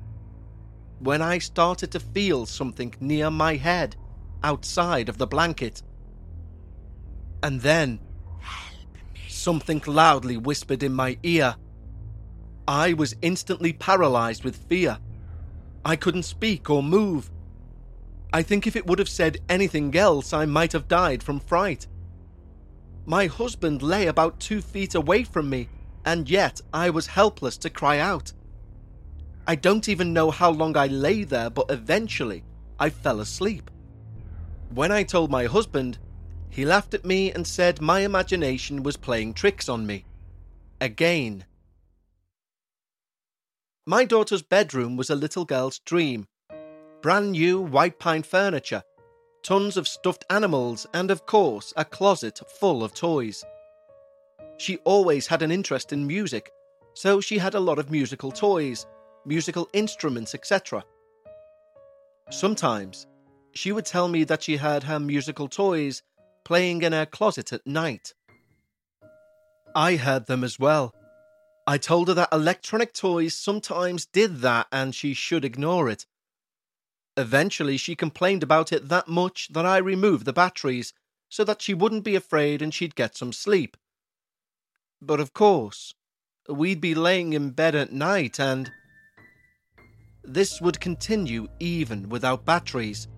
when 1.03 1.21
I 1.21 1.39
started 1.39 1.91
to 1.93 2.01
feel 2.01 2.47
something 2.47 2.95
near 3.01 3.31
my 3.31 3.57
head 3.57 3.97
outside 4.45 5.09
of 5.09 5.19
the 5.19 5.27
blanket. 5.27 5.83
And 7.43 7.61
then 7.61 7.99
something 9.29 9.83
loudly 9.87 10.37
whispered 10.37 10.83
in 10.83 10.93
my 10.93 11.19
ear. 11.25 11.57
I 12.69 12.93
was 12.93 13.17
instantly 13.23 13.73
paralyzed 13.73 14.45
with 14.45 14.69
fear. 14.69 14.99
I 15.85 15.97
couldn't 15.97 16.23
speak 16.23 16.71
or 16.71 16.83
move. 16.83 17.31
I 18.33 18.43
think 18.43 18.67
if 18.67 18.77
it 18.77 18.87
would 18.87 19.01
have 19.01 19.09
said 19.09 19.39
anything 19.49 19.95
else, 19.97 20.33
I 20.33 20.47
might 20.47 20.73
have 20.73 20.87
died 20.87 21.23
from 21.23 21.41
fright. 21.41 21.89
My 23.05 23.27
husband 23.27 23.83
lay 23.83 24.07
about 24.07 24.39
two 24.39 24.63
feet 24.63 24.95
away 24.95 25.25
from 25.25 25.51
me, 25.51 25.69
and 26.05 26.31
yet 26.31 26.61
I 26.73 26.91
was 26.91 27.09
helpless 27.09 27.57
to 27.59 27.71
cry 27.71 27.99
out. 27.99 28.33
I 29.47 29.57
don't 29.57 29.89
even 29.89 30.13
know 30.13 30.31
how 30.31 30.51
long 30.51 30.77
I 30.77 30.87
lay 30.87 31.25
there, 31.25 31.51
but 31.51 31.71
eventually 31.71 32.45
I 32.79 32.91
fell 32.91 33.21
asleep. 33.21 33.71
When 34.75 34.93
I 34.93 35.03
told 35.03 35.31
my 35.31 35.47
husband, 35.47 35.99
he 36.49 36.65
laughed 36.65 36.95
at 36.95 37.05
me 37.05 37.33
and 37.33 37.47
said 37.47 37.81
my 37.81 38.01
imagination 38.01 38.83
was 38.83 38.97
playing 38.97 39.35
tricks 39.35 39.69
on 39.69 39.87
me. 39.87 40.05
Again. 40.81 41.45
My 43.87 44.05
daughter's 44.05 44.43
bedroom 44.43 44.97
was 44.97 45.11
a 45.11 45.17
little 45.17 45.45
girl's 45.45 45.81
dream. 45.81 46.29
Brand 47.01 47.33
new 47.33 47.61
white 47.61 47.99
pine 47.99 48.23
furniture, 48.23 48.85
tons 49.43 49.77
of 49.77 49.89
stuffed 49.89 50.25
animals, 50.31 50.87
and 50.95 51.11
of 51.11 51.27
course, 51.27 51.73
a 51.77 51.85
closet 51.85 52.41
full 52.61 52.85
of 52.85 52.95
toys. 52.95 53.45
She 54.59 54.77
always 54.79 55.27
had 55.27 55.43
an 55.43 55.51
interest 55.51 55.93
in 55.93 56.07
music, 56.07 56.53
so 56.95 57.21
she 57.21 57.39
had 57.39 57.55
a 57.55 57.61
lot 57.61 57.81
of 57.81 57.91
musical 57.91 58.31
toys, 58.31 58.87
musical 59.25 59.69
instruments, 59.73 60.35
etc. 60.35 60.85
Sometimes 62.31 63.07
she 63.53 63.73
would 63.73 63.85
tell 63.85 64.09
me 64.09 64.25
that 64.25 64.43
she 64.43 64.57
heard 64.57 64.85
her 64.85 64.99
musical 64.99 65.49
toys 65.49 66.03
playing 66.45 66.83
in 66.83 66.93
her 66.93 67.07
closet 67.07 67.53
at 67.53 67.67
night. 67.67 68.15
I 69.75 69.97
heard 69.97 70.27
them 70.27 70.45
as 70.45 70.59
well. 70.59 70.95
I 71.67 71.79
told 71.79 72.09
her 72.09 72.15
that 72.15 72.33
electronic 72.33 72.93
toys 72.93 73.35
sometimes 73.35 74.07
did 74.07 74.41
that 74.41 74.67
and 74.73 74.95
she 74.95 75.15
should 75.15 75.45
ignore 75.45 75.89
it. 75.89 76.07
Eventually, 77.17 77.77
she 77.77 77.95
complained 77.95 78.43
about 78.43 78.73
it 78.73 78.89
that 78.89 79.07
much 79.07 79.49
that 79.53 79.67
I 79.67 79.77
removed 79.77 80.25
the 80.25 80.33
batteries 80.33 80.93
so 81.29 81.45
that 81.45 81.63
she 81.63 81.75
wouldn't 81.75 82.05
be 82.05 82.17
afraid 82.17 82.63
and 82.63 82.75
she'd 82.75 82.95
get 82.95 83.17
some 83.17 83.33
sleep. 83.33 83.77
But 85.01 85.21
of 85.21 85.33
course, 85.33 85.95
we'd 86.49 86.81
be 86.81 86.95
laying 86.95 87.33
in 87.33 87.51
bed 87.51 87.75
at 87.75 87.93
night 87.93 88.41
and. 88.41 88.73
This 90.25 90.61
would 90.61 90.81
continue 90.81 91.49
even 91.59 92.09
without 92.09 92.45
batteries. 92.45 93.09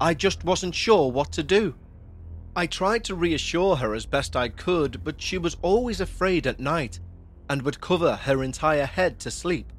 I 0.00 0.14
just 0.14 0.44
wasn't 0.44 0.74
sure 0.74 1.10
what 1.10 1.30
to 1.32 1.42
do. 1.42 1.74
I 2.56 2.66
tried 2.66 3.04
to 3.04 3.14
reassure 3.14 3.76
her 3.76 3.94
as 3.94 4.04
best 4.04 4.36
I 4.36 4.48
could, 4.48 5.04
but 5.04 5.20
she 5.20 5.38
was 5.38 5.56
always 5.62 6.00
afraid 6.00 6.46
at 6.46 6.60
night 6.60 7.00
and 7.48 7.62
would 7.62 7.80
cover 7.80 8.16
her 8.16 8.42
entire 8.42 8.86
head 8.86 9.18
to 9.20 9.30
sleep. 9.30 9.72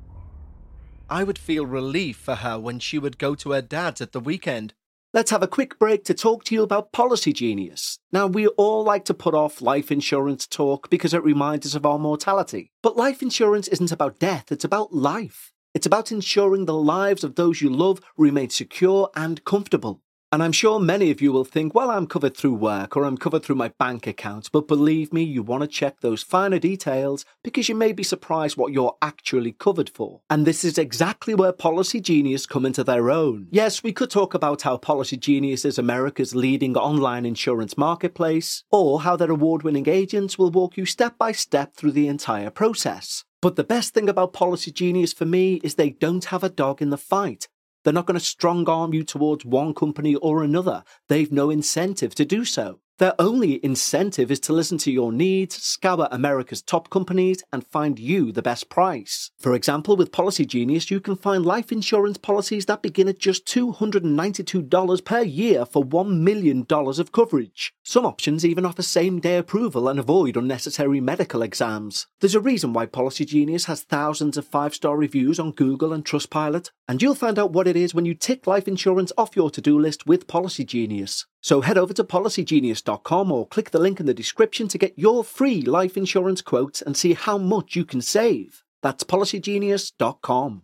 I 1.09 1.23
would 1.23 1.37
feel 1.37 1.65
relief 1.65 2.17
for 2.17 2.35
her 2.35 2.59
when 2.59 2.79
she 2.79 2.97
would 2.97 3.17
go 3.17 3.35
to 3.35 3.51
her 3.51 3.61
dad's 3.61 4.01
at 4.01 4.11
the 4.11 4.19
weekend. 4.19 4.73
Let's 5.13 5.29
have 5.29 5.43
a 5.43 5.47
quick 5.47 5.77
break 5.77 6.03
to 6.05 6.15
talk 6.15 6.43
to 6.45 6.55
you 6.55 6.63
about 6.63 6.91
Policy 6.91 7.33
Genius. 7.33 7.99
Now, 8.11 8.25
we 8.25 8.47
all 8.47 8.83
like 8.83 9.05
to 9.05 9.13
put 9.13 9.35
off 9.35 9.61
life 9.61 9.91
insurance 9.91 10.47
talk 10.47 10.89
because 10.89 11.13
it 11.13 11.23
reminds 11.23 11.67
us 11.67 11.75
of 11.75 11.85
our 11.85 11.99
mortality. 11.99 12.71
But 12.81 12.97
life 12.97 13.21
insurance 13.21 13.67
isn't 13.67 13.91
about 13.91 14.17
death, 14.17 14.51
it's 14.51 14.65
about 14.65 14.91
life. 14.91 15.52
It's 15.73 15.87
about 15.87 16.11
ensuring 16.11 16.65
the 16.65 16.77
lives 16.77 17.23
of 17.23 17.33
those 17.33 17.59
you 17.59 17.69
love 17.71 17.99
remain 18.15 18.51
secure 18.51 19.09
and 19.15 19.43
comfortable. 19.43 20.02
And 20.33 20.41
I'm 20.41 20.51
sure 20.51 20.79
many 20.79 21.11
of 21.11 21.21
you 21.21 21.31
will 21.31 21.45
think, 21.45 21.75
well, 21.75 21.91
I'm 21.91 22.07
covered 22.07 22.35
through 22.35 22.55
work 22.55 22.97
or 22.97 23.03
I'm 23.03 23.19
covered 23.19 23.43
through 23.43 23.57
my 23.57 23.67
bank 23.67 24.07
account. 24.07 24.49
But 24.51 24.67
believe 24.67 25.13
me, 25.13 25.21
you 25.21 25.43
want 25.43 25.61
to 25.61 25.67
check 25.67 25.99
those 25.99 26.23
finer 26.23 26.57
details 26.57 27.23
because 27.43 27.69
you 27.69 27.75
may 27.75 27.91
be 27.91 28.01
surprised 28.01 28.57
what 28.57 28.73
you're 28.73 28.97
actually 28.99 29.51
covered 29.51 29.91
for. 29.91 30.21
And 30.31 30.47
this 30.47 30.63
is 30.63 30.79
exactly 30.79 31.35
where 31.35 31.51
Policy 31.51 32.01
Genius 32.01 32.47
come 32.47 32.65
into 32.65 32.83
their 32.83 33.11
own. 33.11 33.47
Yes, 33.51 33.83
we 33.83 33.93
could 33.93 34.09
talk 34.09 34.33
about 34.33 34.63
how 34.63 34.75
Policy 34.77 35.17
Genius 35.17 35.65
is 35.65 35.77
America's 35.77 36.33
leading 36.33 36.75
online 36.75 37.27
insurance 37.27 37.77
marketplace, 37.77 38.63
or 38.71 39.01
how 39.01 39.15
their 39.15 39.29
award 39.29 39.61
winning 39.61 39.87
agents 39.87 40.39
will 40.39 40.49
walk 40.49 40.77
you 40.77 40.87
step 40.87 41.15
by 41.19 41.31
step 41.31 41.75
through 41.75 41.91
the 41.91 42.07
entire 42.07 42.49
process. 42.49 43.23
But 43.39 43.57
the 43.57 43.63
best 43.63 43.93
thing 43.93 44.07
about 44.09 44.31
Policy 44.31 44.71
Genius 44.71 45.11
for 45.11 45.25
me 45.25 45.55
is 45.65 45.75
they 45.75 45.89
don't 45.89 46.25
have 46.25 46.43
a 46.43 46.49
dog 46.49 46.81
in 46.81 46.91
the 46.91 46.97
fight. 46.97 47.49
They're 47.83 47.93
not 47.93 48.05
going 48.05 48.19
to 48.19 48.25
strong 48.25 48.67
arm 48.69 48.93
you 48.93 49.03
towards 49.03 49.45
one 49.45 49.73
company 49.73 50.15
or 50.15 50.43
another. 50.43 50.83
They've 51.09 51.31
no 51.31 51.49
incentive 51.49 52.15
to 52.15 52.25
do 52.25 52.45
so. 52.45 52.79
Their 52.99 53.15
only 53.17 53.59
incentive 53.65 54.29
is 54.29 54.39
to 54.41 54.53
listen 54.53 54.77
to 54.79 54.91
your 54.91 55.11
needs, 55.11 55.55
scour 55.55 56.07
America's 56.11 56.61
top 56.61 56.91
companies, 56.91 57.43
and 57.51 57.65
find 57.65 57.97
you 57.97 58.31
the 58.31 58.43
best 58.43 58.69
price. 58.69 59.31
For 59.39 59.55
example, 59.55 59.97
with 59.97 60.11
Policy 60.11 60.45
Genius, 60.45 60.91
you 60.91 60.99
can 60.99 61.15
find 61.15 61.43
life 61.43 61.71
insurance 61.71 62.19
policies 62.19 62.67
that 62.67 62.83
begin 62.83 63.07
at 63.07 63.17
just 63.17 63.47
$292 63.47 65.05
per 65.05 65.21
year 65.23 65.65
for 65.65 65.83
$1 65.83 66.19
million 66.19 66.67
of 66.69 67.11
coverage. 67.11 67.73
Some 67.83 68.05
options 68.05 68.45
even 68.45 68.63
offer 68.63 68.83
same 68.83 69.19
day 69.19 69.37
approval 69.37 69.89
and 69.89 69.99
avoid 69.99 70.37
unnecessary 70.37 71.01
medical 71.01 71.41
exams. 71.41 72.05
There's 72.19 72.35
a 72.35 72.39
reason 72.39 72.73
why 72.73 72.85
Policy 72.85 73.25
Genius 73.25 73.65
has 73.65 73.81
thousands 73.81 74.37
of 74.37 74.45
five 74.45 74.75
star 74.75 74.95
reviews 74.95 75.39
on 75.39 75.51
Google 75.51 75.93
and 75.93 76.05
Trustpilot, 76.05 76.69
and 76.87 77.01
you'll 77.01 77.15
find 77.15 77.39
out 77.39 77.53
what 77.53 77.67
it 77.67 77.75
is 77.75 77.95
when 77.95 78.05
you 78.05 78.13
tick 78.13 78.45
life 78.45 78.67
insurance 78.67 79.11
off 79.17 79.35
your 79.35 79.49
to 79.49 79.61
do 79.61 79.79
list 79.79 80.05
with 80.05 80.27
Policy 80.27 80.63
Genius. 80.63 81.25
So 81.43 81.59
head 81.59 81.77
over 81.77 81.93
to 81.93 82.05
policygenius.com 82.05 83.29
or 83.29 83.45
click 83.45 83.71
the 83.71 83.79
link 83.79 83.99
in 83.99 84.05
the 84.05 84.13
description 84.13 84.69
to 84.69 84.77
get 84.77 84.97
your 84.97 85.25
free 85.25 85.61
life 85.61 85.97
insurance 85.97 86.41
quotes 86.41 86.81
and 86.81 86.95
see 86.95 87.13
how 87.13 87.37
much 87.37 87.75
you 87.75 87.83
can 87.83 88.01
save. 88.01 88.63
That's 88.81 89.03
policygenius.com. 89.03 90.63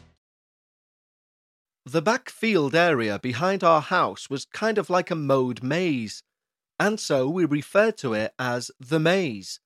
The 1.85 2.01
back 2.01 2.29
field 2.29 2.75
area 2.75 3.17
behind 3.17 3.63
our 3.63 3.81
house 3.81 4.29
was 4.29 4.45
kind 4.45 4.77
of 4.77 4.91
like 4.91 5.09
a 5.09 5.15
mowed 5.15 5.63
maze, 5.63 6.21
and 6.79 6.99
so 6.99 7.27
we 7.27 7.43
referred 7.43 7.97
to 7.99 8.13
it 8.13 8.35
as 8.37 8.69
the 8.79 8.99
maze. 8.99 9.59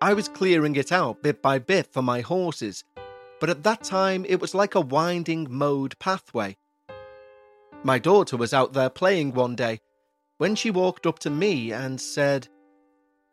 I 0.00 0.14
was 0.14 0.26
clearing 0.26 0.74
it 0.74 0.90
out 0.90 1.22
bit 1.22 1.40
by 1.40 1.60
bit 1.60 1.92
for 1.92 2.02
my 2.02 2.22
horses, 2.22 2.82
but 3.38 3.48
at 3.48 3.62
that 3.62 3.84
time 3.84 4.24
it 4.28 4.40
was 4.40 4.52
like 4.52 4.74
a 4.74 4.80
winding 4.80 5.46
mowed 5.48 5.96
pathway. 6.00 6.56
My 7.84 8.00
daughter 8.00 8.36
was 8.36 8.52
out 8.52 8.72
there 8.72 8.90
playing 8.90 9.32
one 9.32 9.54
day 9.54 9.80
when 10.38 10.56
she 10.56 10.72
walked 10.72 11.06
up 11.06 11.20
to 11.20 11.30
me 11.30 11.72
and 11.72 12.00
said, 12.00 12.48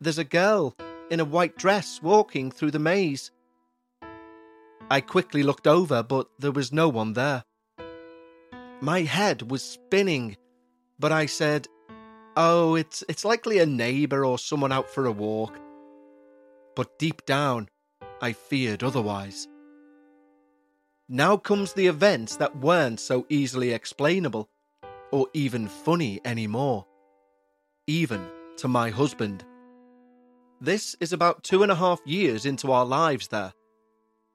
There's 0.00 0.18
a 0.18 0.22
girl 0.22 0.76
in 1.10 1.18
a 1.18 1.24
white 1.24 1.56
dress 1.56 2.00
walking 2.00 2.52
through 2.52 2.70
the 2.70 2.78
maze. 2.78 3.32
I 4.88 5.00
quickly 5.00 5.42
looked 5.42 5.66
over, 5.66 6.04
but 6.04 6.28
there 6.38 6.52
was 6.52 6.72
no 6.72 6.88
one 6.88 7.14
there. 7.14 7.42
My 8.80 9.02
head 9.02 9.50
was 9.50 9.62
spinning, 9.62 10.36
but 10.98 11.12
I 11.12 11.26
said, 11.26 11.68
Oh, 12.36 12.76
it's, 12.76 13.04
it's 13.08 13.24
likely 13.24 13.58
a 13.58 13.66
neighbour 13.66 14.24
or 14.24 14.38
someone 14.38 14.72
out 14.72 14.88
for 14.88 15.04
a 15.04 15.12
walk. 15.12 15.60
But 16.74 16.98
deep 16.98 17.26
down, 17.26 17.68
I 18.22 18.32
feared 18.32 18.82
otherwise. 18.82 19.48
Now 21.08 21.36
comes 21.36 21.72
the 21.72 21.88
events 21.88 22.36
that 22.36 22.56
weren't 22.56 23.00
so 23.00 23.26
easily 23.28 23.72
explainable, 23.72 24.48
or 25.10 25.26
even 25.34 25.66
funny 25.66 26.20
anymore. 26.24 26.86
Even 27.86 28.24
to 28.58 28.68
my 28.68 28.90
husband. 28.90 29.44
This 30.60 30.96
is 31.00 31.12
about 31.12 31.42
two 31.42 31.62
and 31.62 31.72
a 31.72 31.74
half 31.74 32.00
years 32.06 32.46
into 32.46 32.70
our 32.70 32.86
lives 32.86 33.28
there. 33.28 33.52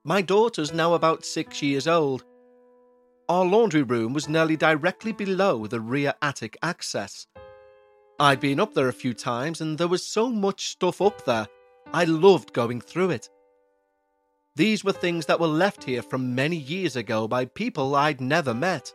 My 0.04 0.22
daughter's 0.22 0.74
now 0.74 0.94
about 0.94 1.26
six 1.26 1.62
years 1.62 1.88
old. 1.88 2.26
Our 3.28 3.46
laundry 3.46 3.82
room 3.82 4.14
was 4.14 4.30
nearly 4.30 4.56
directly 4.56 5.12
below 5.12 5.66
the 5.66 5.80
rear 5.80 6.14
attic 6.22 6.58
access. 6.62 7.26
I'd 8.20 8.40
been 8.40 8.60
up 8.60 8.76
there 8.76 8.88
a 8.88 8.94
few 8.94 9.16
times 9.16 9.62
and 9.62 9.78
there 9.78 9.88
was 9.88 10.06
so 10.06 10.30
much 10.30 10.68
stuff 10.68 11.02
up 11.02 11.26
there, 11.26 11.48
I 11.92 12.04
loved 12.04 12.54
going 12.54 12.82
through 12.82 13.10
it. 13.12 13.30
These 14.56 14.84
were 14.84 14.92
things 14.92 15.26
that 15.26 15.40
were 15.40 15.48
left 15.48 15.84
here 15.84 16.04
from 16.04 16.36
many 16.36 16.56
years 16.56 16.96
ago 16.96 17.28
by 17.28 17.46
people 17.46 17.96
I'd 17.96 18.22
never 18.22 18.54
met. 18.54 18.94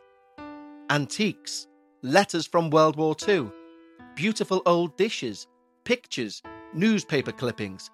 Antiques, 0.88 1.66
letters 2.02 2.46
from 2.46 2.70
World 2.70 2.96
War 2.96 3.16
II, 3.26 3.50
beautiful 4.14 4.62
old 4.64 4.96
dishes, 4.96 5.48
pictures, 5.84 6.40
newspaper 6.72 7.32
clippings. 7.32 7.90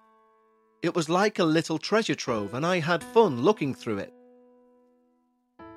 It 0.82 0.94
was 0.94 1.08
like 1.08 1.38
a 1.38 1.44
little 1.44 1.78
treasure 1.78 2.14
trove, 2.14 2.54
and 2.54 2.64
I 2.64 2.78
had 2.78 3.02
fun 3.02 3.42
looking 3.42 3.74
through 3.74 3.98
it. 3.98 4.12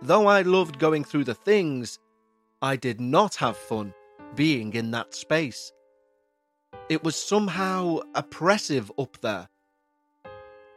Though 0.01 0.27
I 0.27 0.41
loved 0.41 0.79
going 0.79 1.03
through 1.03 1.25
the 1.25 1.33
things, 1.33 1.99
I 2.61 2.75
did 2.75 2.99
not 3.01 3.35
have 3.35 3.57
fun 3.57 3.93
being 4.35 4.73
in 4.73 4.91
that 4.91 5.13
space. 5.13 5.71
It 6.89 7.03
was 7.03 7.15
somehow 7.15 7.99
oppressive 8.15 8.91
up 8.97 9.19
there 9.21 9.49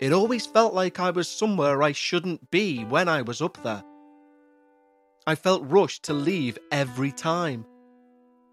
it 0.02 0.12
always 0.12 0.46
felt 0.46 0.74
like 0.74 0.98
I 0.98 1.10
was 1.10 1.28
somewhere 1.28 1.80
I 1.80 1.92
shouldn't 1.92 2.50
be 2.50 2.84
when 2.84 3.08
I 3.08 3.22
was 3.22 3.40
up 3.40 3.62
there. 3.62 3.84
I 5.28 5.36
felt 5.36 5.62
rushed 5.64 6.02
to 6.06 6.12
leave 6.12 6.58
every 6.72 7.12
time. 7.12 7.64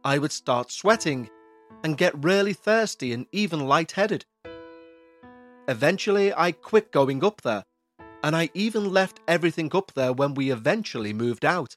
I 0.04 0.20
would 0.20 0.32
start 0.32 0.72
sweating 0.72 1.28
and 1.84 1.98
get 1.98 2.24
really 2.24 2.54
thirsty 2.54 3.14
and 3.14 3.26
even 3.32 3.62
lightheaded. 3.62 4.26
Eventually, 5.68 6.32
I 6.32 6.52
quit 6.52 6.92
going 6.92 7.24
up 7.24 7.42
there, 7.42 7.66
and 8.24 8.36
I 8.36 8.50
even 8.54 8.92
left 8.92 9.20
everything 9.28 9.72
up 9.74 9.94
there 9.94 10.14
when 10.14 10.34
we 10.34 10.52
eventually 10.52 11.14
moved 11.14 11.46
out. 11.46 11.76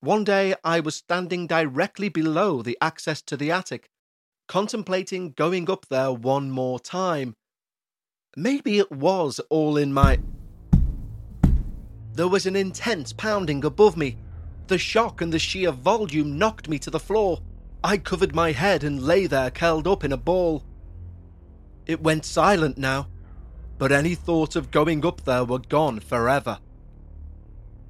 One 0.00 0.24
day, 0.24 0.54
I 0.62 0.80
was 0.80 0.96
standing 0.96 1.46
directly 1.46 2.08
below 2.08 2.62
the 2.62 2.76
access 2.80 3.22
to 3.22 3.36
the 3.36 3.50
attic, 3.50 3.88
contemplating 4.48 5.30
going 5.30 5.70
up 5.70 5.86
there 5.88 6.12
one 6.12 6.50
more 6.50 6.78
time 6.78 7.34
Maybe 8.36 8.78
it 8.78 8.90
was 8.90 9.38
all 9.48 9.76
in 9.76 9.92
my. 9.92 10.18
There 12.14 12.26
was 12.26 12.46
an 12.46 12.56
intense 12.56 13.12
pounding 13.12 13.64
above 13.64 13.96
me. 13.96 14.16
The 14.66 14.78
shock 14.78 15.20
and 15.20 15.32
the 15.32 15.38
sheer 15.38 15.70
volume 15.70 16.36
knocked 16.36 16.68
me 16.68 16.78
to 16.80 16.90
the 16.90 16.98
floor. 16.98 17.40
I 17.84 17.98
covered 17.98 18.34
my 18.34 18.50
head 18.50 18.82
and 18.82 19.02
lay 19.02 19.26
there 19.26 19.50
curled 19.50 19.86
up 19.86 20.02
in 20.02 20.12
a 20.12 20.16
ball. 20.16 20.64
It 21.86 22.02
went 22.02 22.24
silent 22.24 22.76
now, 22.76 23.08
but 23.84 23.92
any 23.92 24.14
thought 24.14 24.56
of 24.56 24.70
going 24.70 25.04
up 25.04 25.20
there 25.24 25.44
were 25.44 25.58
gone 25.58 26.00
forever. 26.00 26.58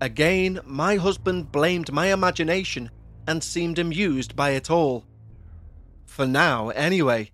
Again, 0.00 0.59
my 0.64 0.96
husband 0.96 1.52
blamed 1.52 1.92
my 1.92 2.12
imagination 2.12 2.90
and 3.28 3.40
seemed 3.40 3.78
amused 3.78 4.35
by 4.35 4.50
it 4.50 4.72
all. 4.72 5.04
For 6.04 6.26
now, 6.26 6.70
anyway. 6.70 7.30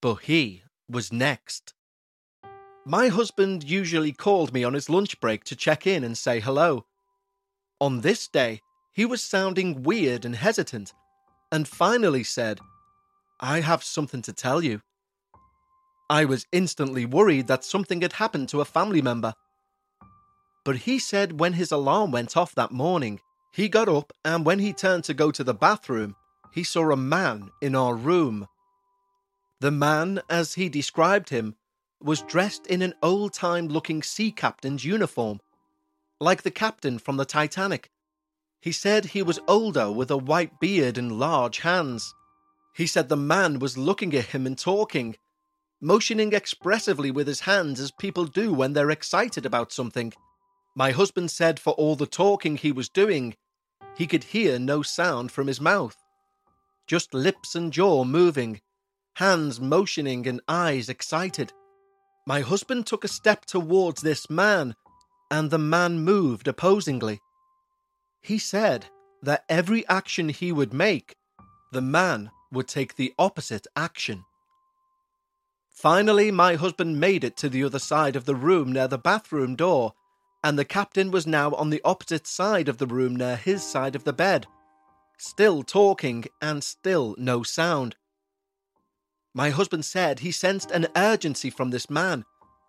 But 0.00 0.22
he 0.22 0.62
was 0.88 1.12
next. 1.12 1.74
My 2.86 3.08
husband 3.08 3.64
usually 3.64 4.12
called 4.12 4.54
me 4.54 4.64
on 4.64 4.72
his 4.72 4.88
lunch 4.88 5.20
break 5.20 5.44
to 5.44 5.54
check 5.54 5.86
in 5.86 6.04
and 6.04 6.16
say 6.16 6.40
hello. 6.40 6.86
On 7.82 8.00
this 8.00 8.28
day, 8.28 8.62
he 8.94 9.04
was 9.04 9.20
sounding 9.20 9.82
weird 9.82 10.24
and 10.24 10.36
hesitant, 10.36 10.94
and 11.52 11.68
finally 11.68 12.24
said, 12.24 12.60
I 13.40 13.60
have 13.60 13.84
something 13.84 14.22
to 14.22 14.32
tell 14.32 14.64
you. 14.64 14.80
I 16.12 16.26
was 16.26 16.46
instantly 16.52 17.06
worried 17.06 17.46
that 17.46 17.64
something 17.64 18.02
had 18.02 18.12
happened 18.12 18.50
to 18.50 18.60
a 18.60 18.66
family 18.66 19.00
member. 19.00 19.32
But 20.62 20.76
he 20.76 20.98
said 20.98 21.40
when 21.40 21.54
his 21.54 21.72
alarm 21.72 22.12
went 22.12 22.36
off 22.36 22.54
that 22.54 22.70
morning, 22.70 23.18
he 23.50 23.66
got 23.66 23.88
up 23.88 24.12
and 24.22 24.44
when 24.44 24.58
he 24.58 24.74
turned 24.74 25.04
to 25.04 25.14
go 25.14 25.30
to 25.30 25.42
the 25.42 25.54
bathroom, 25.54 26.14
he 26.52 26.64
saw 26.64 26.90
a 26.90 26.98
man 26.98 27.50
in 27.62 27.74
our 27.74 27.94
room. 27.94 28.46
The 29.60 29.70
man, 29.70 30.20
as 30.28 30.52
he 30.52 30.68
described 30.68 31.30
him, 31.30 31.54
was 31.98 32.20
dressed 32.20 32.66
in 32.66 32.82
an 32.82 32.92
old 33.02 33.32
time 33.32 33.68
looking 33.68 34.02
sea 34.02 34.32
captain's 34.32 34.84
uniform, 34.84 35.40
like 36.20 36.42
the 36.42 36.50
captain 36.50 36.98
from 36.98 37.16
the 37.16 37.24
Titanic. 37.24 37.88
He 38.60 38.72
said 38.72 39.06
he 39.06 39.22
was 39.22 39.40
older 39.48 39.90
with 39.90 40.10
a 40.10 40.18
white 40.18 40.60
beard 40.60 40.98
and 40.98 41.18
large 41.18 41.60
hands. 41.60 42.12
He 42.76 42.86
said 42.86 43.08
the 43.08 43.16
man 43.16 43.60
was 43.60 43.78
looking 43.78 44.14
at 44.14 44.26
him 44.26 44.46
and 44.46 44.58
talking, 44.58 45.16
motioning 45.82 46.32
expressively 46.32 47.10
with 47.10 47.26
his 47.26 47.40
hands 47.40 47.80
as 47.80 47.90
people 47.90 48.24
do 48.24 48.54
when 48.54 48.72
they're 48.72 48.92
excited 48.92 49.44
about 49.44 49.72
something. 49.72 50.12
My 50.76 50.92
husband 50.92 51.30
said 51.30 51.58
for 51.58 51.72
all 51.72 51.96
the 51.96 52.06
talking 52.06 52.56
he 52.56 52.70
was 52.70 52.88
doing, 52.88 53.34
he 53.96 54.06
could 54.06 54.24
hear 54.24 54.58
no 54.58 54.82
sound 54.82 55.32
from 55.32 55.48
his 55.48 55.60
mouth, 55.60 55.96
just 56.86 57.12
lips 57.12 57.56
and 57.56 57.72
jaw 57.72 58.04
moving, 58.04 58.60
hands 59.16 59.60
motioning 59.60 60.26
and 60.26 60.40
eyes 60.48 60.88
excited. 60.88 61.52
My 62.26 62.40
husband 62.40 62.86
took 62.86 63.04
a 63.04 63.08
step 63.08 63.44
towards 63.44 64.02
this 64.02 64.30
man, 64.30 64.76
and 65.30 65.50
the 65.50 65.58
man 65.58 65.98
moved 65.98 66.46
opposingly. 66.46 67.20
He 68.22 68.38
said 68.38 68.86
that 69.22 69.44
every 69.48 69.86
action 69.88 70.28
he 70.28 70.52
would 70.52 70.72
make, 70.72 71.16
the 71.72 71.82
man 71.82 72.30
would 72.52 72.68
take 72.68 72.94
the 72.94 73.12
opposite 73.18 73.66
action. 73.74 74.24
Finally, 75.72 76.30
my 76.30 76.54
husband 76.54 77.00
made 77.00 77.24
it 77.24 77.36
to 77.36 77.48
the 77.48 77.64
other 77.64 77.78
side 77.78 78.14
of 78.14 78.24
the 78.24 78.34
room 78.34 78.72
near 78.72 78.86
the 78.86 78.98
bathroom 78.98 79.56
door, 79.56 79.92
and 80.44 80.58
the 80.58 80.64
captain 80.64 81.10
was 81.10 81.26
now 81.26 81.52
on 81.52 81.70
the 81.70 81.80
opposite 81.84 82.26
side 82.26 82.68
of 82.68 82.78
the 82.78 82.86
room 82.86 83.16
near 83.16 83.36
his 83.36 83.62
side 83.62 83.96
of 83.96 84.04
the 84.04 84.12
bed, 84.12 84.46
still 85.18 85.62
talking 85.62 86.24
and 86.40 86.62
still 86.62 87.14
no 87.18 87.42
sound. 87.42 87.96
My 89.34 89.50
husband 89.50 89.84
said 89.84 90.20
he 90.20 90.30
sensed 90.30 90.70
an 90.70 90.88
urgency 90.94 91.48
from 91.48 91.70
this 91.70 91.88
man, 91.88 92.24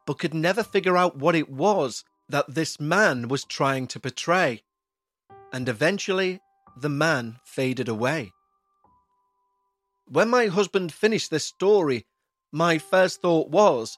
but 0.06 0.18
could 0.20 0.34
never 0.34 0.64
figure 0.64 0.98
out 0.98 1.18
what 1.18 1.36
it 1.36 1.50
was 1.50 2.04
that 2.30 2.56
this 2.56 2.80
man 2.80 3.28
was 3.28 3.44
trying 3.44 3.88
to 3.88 4.00
portray. 4.00 4.64
And 5.52 5.68
eventually, 5.68 6.40
the 6.78 6.90
man 6.90 7.40
faded 7.46 7.90
away. 7.90 8.32
When 10.08 10.30
my 10.30 10.48
husband 10.48 10.94
finished 10.94 11.32
this 11.32 11.46
story, 11.46 12.06
my 12.54 12.78
first 12.78 13.20
thought 13.20 13.50
was, 13.50 13.98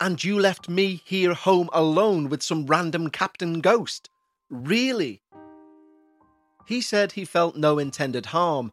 and 0.00 0.22
you 0.22 0.38
left 0.38 0.68
me 0.68 1.00
here 1.04 1.32
home 1.32 1.70
alone 1.72 2.28
with 2.28 2.42
some 2.42 2.66
random 2.66 3.08
captain 3.08 3.60
ghost? 3.60 4.10
Really? 4.50 5.22
He 6.66 6.80
said 6.80 7.12
he 7.12 7.24
felt 7.24 7.56
no 7.56 7.78
intended 7.78 8.26
harm, 8.26 8.72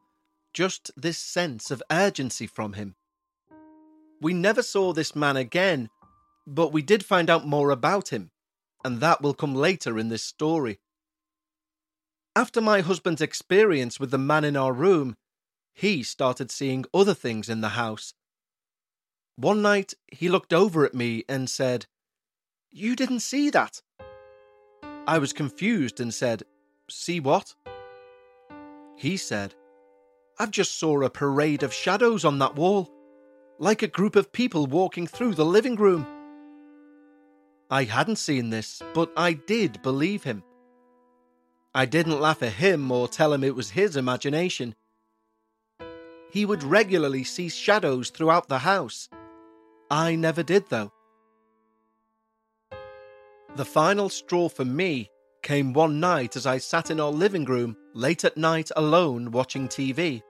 just 0.51 0.89
this 0.97 1.19
sense 1.19 1.69
of 1.69 1.83
urgency 1.91 2.47
from 2.47 2.73
him. 2.73 2.95
We 4.19 4.33
never 4.33 4.63
saw 4.63 4.93
this 4.93 5.15
man 5.15 5.37
again, 5.37 5.89
but 6.47 6.73
we 6.73 6.81
did 6.81 7.05
find 7.05 7.29
out 7.29 7.45
more 7.45 7.69
about 7.69 8.09
him, 8.09 8.31
and 8.83 8.99
that 8.99 9.21
will 9.21 9.35
come 9.35 9.53
later 9.53 9.99
in 9.99 10.09
this 10.09 10.23
story. 10.23 10.79
After 12.35 12.61
my 12.61 12.81
husband's 12.81 13.21
experience 13.21 13.99
with 13.99 14.09
the 14.09 14.17
man 14.17 14.43
in 14.43 14.57
our 14.57 14.73
room, 14.73 15.15
he 15.75 16.01
started 16.01 16.49
seeing 16.49 16.85
other 16.95 17.13
things 17.13 17.47
in 17.47 17.61
the 17.61 17.69
house. 17.69 18.15
One 19.35 19.61
night, 19.61 19.93
he 20.07 20.29
looked 20.29 20.53
over 20.53 20.85
at 20.85 20.93
me 20.93 21.23
and 21.27 21.49
said, 21.49 21.87
You 22.71 22.95
didn't 22.95 23.21
see 23.21 23.49
that? 23.49 23.81
I 25.07 25.17
was 25.17 25.33
confused 25.33 25.99
and 25.99 26.13
said, 26.13 26.43
See 26.89 27.19
what? 27.19 27.55
He 28.95 29.17
said, 29.17 29.55
I've 30.37 30.51
just 30.51 30.77
saw 30.79 31.01
a 31.01 31.09
parade 31.09 31.63
of 31.63 31.73
shadows 31.73 32.23
on 32.25 32.39
that 32.39 32.55
wall 32.55 32.89
like 33.59 33.81
a 33.81 33.87
group 33.87 34.15
of 34.15 34.31
people 34.31 34.65
walking 34.65 35.07
through 35.07 35.35
the 35.35 35.45
living 35.45 35.75
room. 35.75 36.05
I 37.69 37.85
hadn't 37.85 38.17
seen 38.17 38.49
this, 38.49 38.81
but 38.93 39.11
I 39.17 39.33
did 39.33 39.81
believe 39.81 40.23
him. 40.23 40.43
I 41.73 41.85
didn't 41.85 42.21
laugh 42.21 42.43
at 42.43 42.53
him 42.53 42.91
or 42.91 43.07
tell 43.07 43.33
him 43.33 43.43
it 43.43 43.55
was 43.55 43.71
his 43.71 43.95
imagination. 43.95 44.75
He 46.29 46.45
would 46.45 46.63
regularly 46.63 47.23
see 47.23 47.49
shadows 47.49 48.09
throughout 48.09 48.47
the 48.47 48.59
house. 48.59 49.09
I 49.89 50.15
never 50.15 50.43
did, 50.43 50.69
though. 50.69 50.91
The 53.55 53.65
final 53.65 54.09
straw 54.09 54.49
for 54.49 54.65
me 54.65 55.09
came 55.43 55.73
one 55.73 55.99
night 55.99 56.35
as 56.35 56.47
I 56.47 56.57
sat 56.57 56.89
in 56.89 56.99
our 56.99 57.11
living 57.11 57.45
room 57.45 57.77
late 57.93 58.23
at 58.23 58.37
night 58.37 58.71
alone 58.75 59.31
watching 59.31 59.67
TV. 59.67 60.23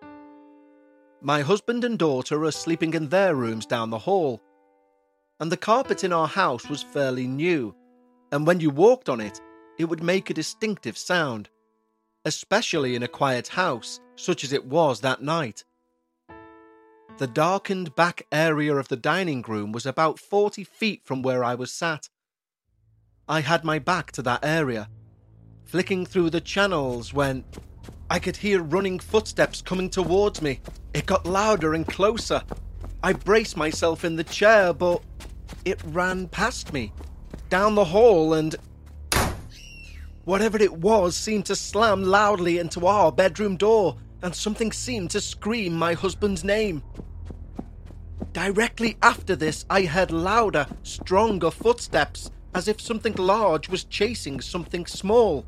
My 1.21 1.41
husband 1.41 1.85
and 1.85 1.97
daughter 1.97 2.43
are 2.43 2.51
sleeping 2.51 2.93
in 2.93 3.07
their 3.07 3.35
rooms 3.35 3.65
down 3.65 3.91
the 3.91 3.99
hall, 3.99 4.41
and 5.39 5.49
the 5.51 5.57
carpet 5.57 6.03
in 6.03 6.11
our 6.11 6.27
house 6.27 6.67
was 6.67 6.83
fairly 6.83 7.27
new, 7.27 7.73
and 8.33 8.45
when 8.45 8.59
you 8.59 8.69
walked 8.69 9.07
on 9.07 9.21
it, 9.21 9.39
it 9.79 9.85
would 9.85 10.03
make 10.03 10.29
a 10.29 10.33
distinctive 10.33 10.97
sound, 10.97 11.49
especially 12.25 12.95
in 12.95 13.03
a 13.03 13.07
quiet 13.07 13.47
house 13.47 14.01
such 14.15 14.43
as 14.43 14.51
it 14.51 14.65
was 14.65 14.99
that 14.99 15.21
night. 15.21 15.63
The 17.17 17.27
darkened 17.27 17.95
back 17.95 18.25
area 18.31 18.75
of 18.75 18.87
the 18.87 18.95
dining 18.95 19.43
room 19.43 19.71
was 19.71 19.85
about 19.85 20.17
40 20.17 20.63
feet 20.63 21.01
from 21.05 21.21
where 21.21 21.43
I 21.43 21.53
was 21.53 21.71
sat. 21.71 22.09
I 23.29 23.41
had 23.41 23.63
my 23.63 23.77
back 23.77 24.11
to 24.13 24.23
that 24.23 24.43
area 24.43 24.89
flicking 25.63 26.07
through 26.07 26.31
the 26.31 26.41
channels 26.41 27.13
when 27.13 27.45
I 28.09 28.17
could 28.17 28.37
hear 28.37 28.63
running 28.63 28.97
footsteps 28.97 29.61
coming 29.61 29.91
towards 29.91 30.41
me. 30.41 30.59
It 30.95 31.05
got 31.05 31.25
louder 31.25 31.75
and 31.75 31.87
closer. 31.87 32.41
I 33.03 33.13
braced 33.13 33.57
myself 33.57 34.03
in 34.03 34.15
the 34.15 34.23
chair, 34.23 34.73
but 34.73 35.03
it 35.65 35.81
ran 35.85 36.27
past 36.29 36.73
me, 36.73 36.93
down 37.49 37.75
the 37.75 37.85
hall, 37.85 38.33
and 38.33 38.55
whatever 40.25 40.57
it 40.57 40.73
was 40.73 41.15
seemed 41.15 41.45
to 41.45 41.55
slam 41.55 42.03
loudly 42.03 42.57
into 42.57 42.87
our 42.87 43.11
bedroom 43.11 43.55
door, 43.55 43.97
and 44.23 44.33
something 44.33 44.71
seemed 44.71 45.11
to 45.11 45.21
scream 45.21 45.73
my 45.75 45.93
husband's 45.93 46.43
name. 46.43 46.81
Directly 48.31 48.97
after 49.03 49.35
this, 49.35 49.65
I 49.69 49.83
heard 49.83 50.09
louder, 50.09 50.65
stronger 50.81 51.51
footsteps, 51.51 52.31
as 52.55 52.67
if 52.67 52.79
something 52.79 53.13
large 53.13 53.67
was 53.69 53.83
chasing 53.83 54.39
something 54.39 54.85
small. 54.85 55.45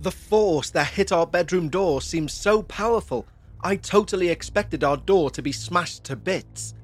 The 0.00 0.12
force 0.12 0.70
that 0.70 0.86
hit 0.86 1.12
our 1.12 1.26
bedroom 1.26 1.68
door 1.68 2.00
seemed 2.00 2.30
so 2.30 2.62
powerful, 2.62 3.26
I 3.62 3.76
totally 3.76 4.28
expected 4.28 4.84
our 4.84 4.96
door 4.96 5.28
to 5.32 5.42
be 5.42 5.52
smashed 5.52 6.04
to 6.04 6.16
bits. 6.16 6.74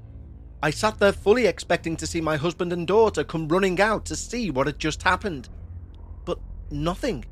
I 0.63 0.71
sat 0.71 0.99
there 0.99 1.13
fully 1.13 1.47
expecting 1.47 1.97
to 1.97 2.07
see 2.07 2.21
my 2.21 2.37
husband 2.37 2.73
and 2.73 2.87
daughter 2.87 3.23
come 3.23 3.49
running 3.49 3.81
out 3.81 4.05
to 4.07 4.17
see 4.17 4.51
what 4.51 4.67
had 4.67 4.79
just 4.79 5.05
happened. 5.05 5.49
But 6.25 6.41
nothing. 6.71 7.25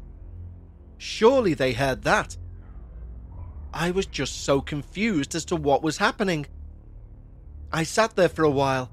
Surely 0.96 1.54
they 1.54 1.72
heard 1.72 2.02
that. 2.02 2.36
I 3.74 3.90
was 3.90 4.06
just 4.06 4.44
so 4.44 4.60
confused 4.60 5.34
as 5.34 5.44
to 5.46 5.56
what 5.56 5.82
was 5.82 5.98
happening. 5.98 6.46
I 7.72 7.82
sat 7.82 8.16
there 8.16 8.28
for 8.28 8.44
a 8.44 8.50
while 8.50 8.90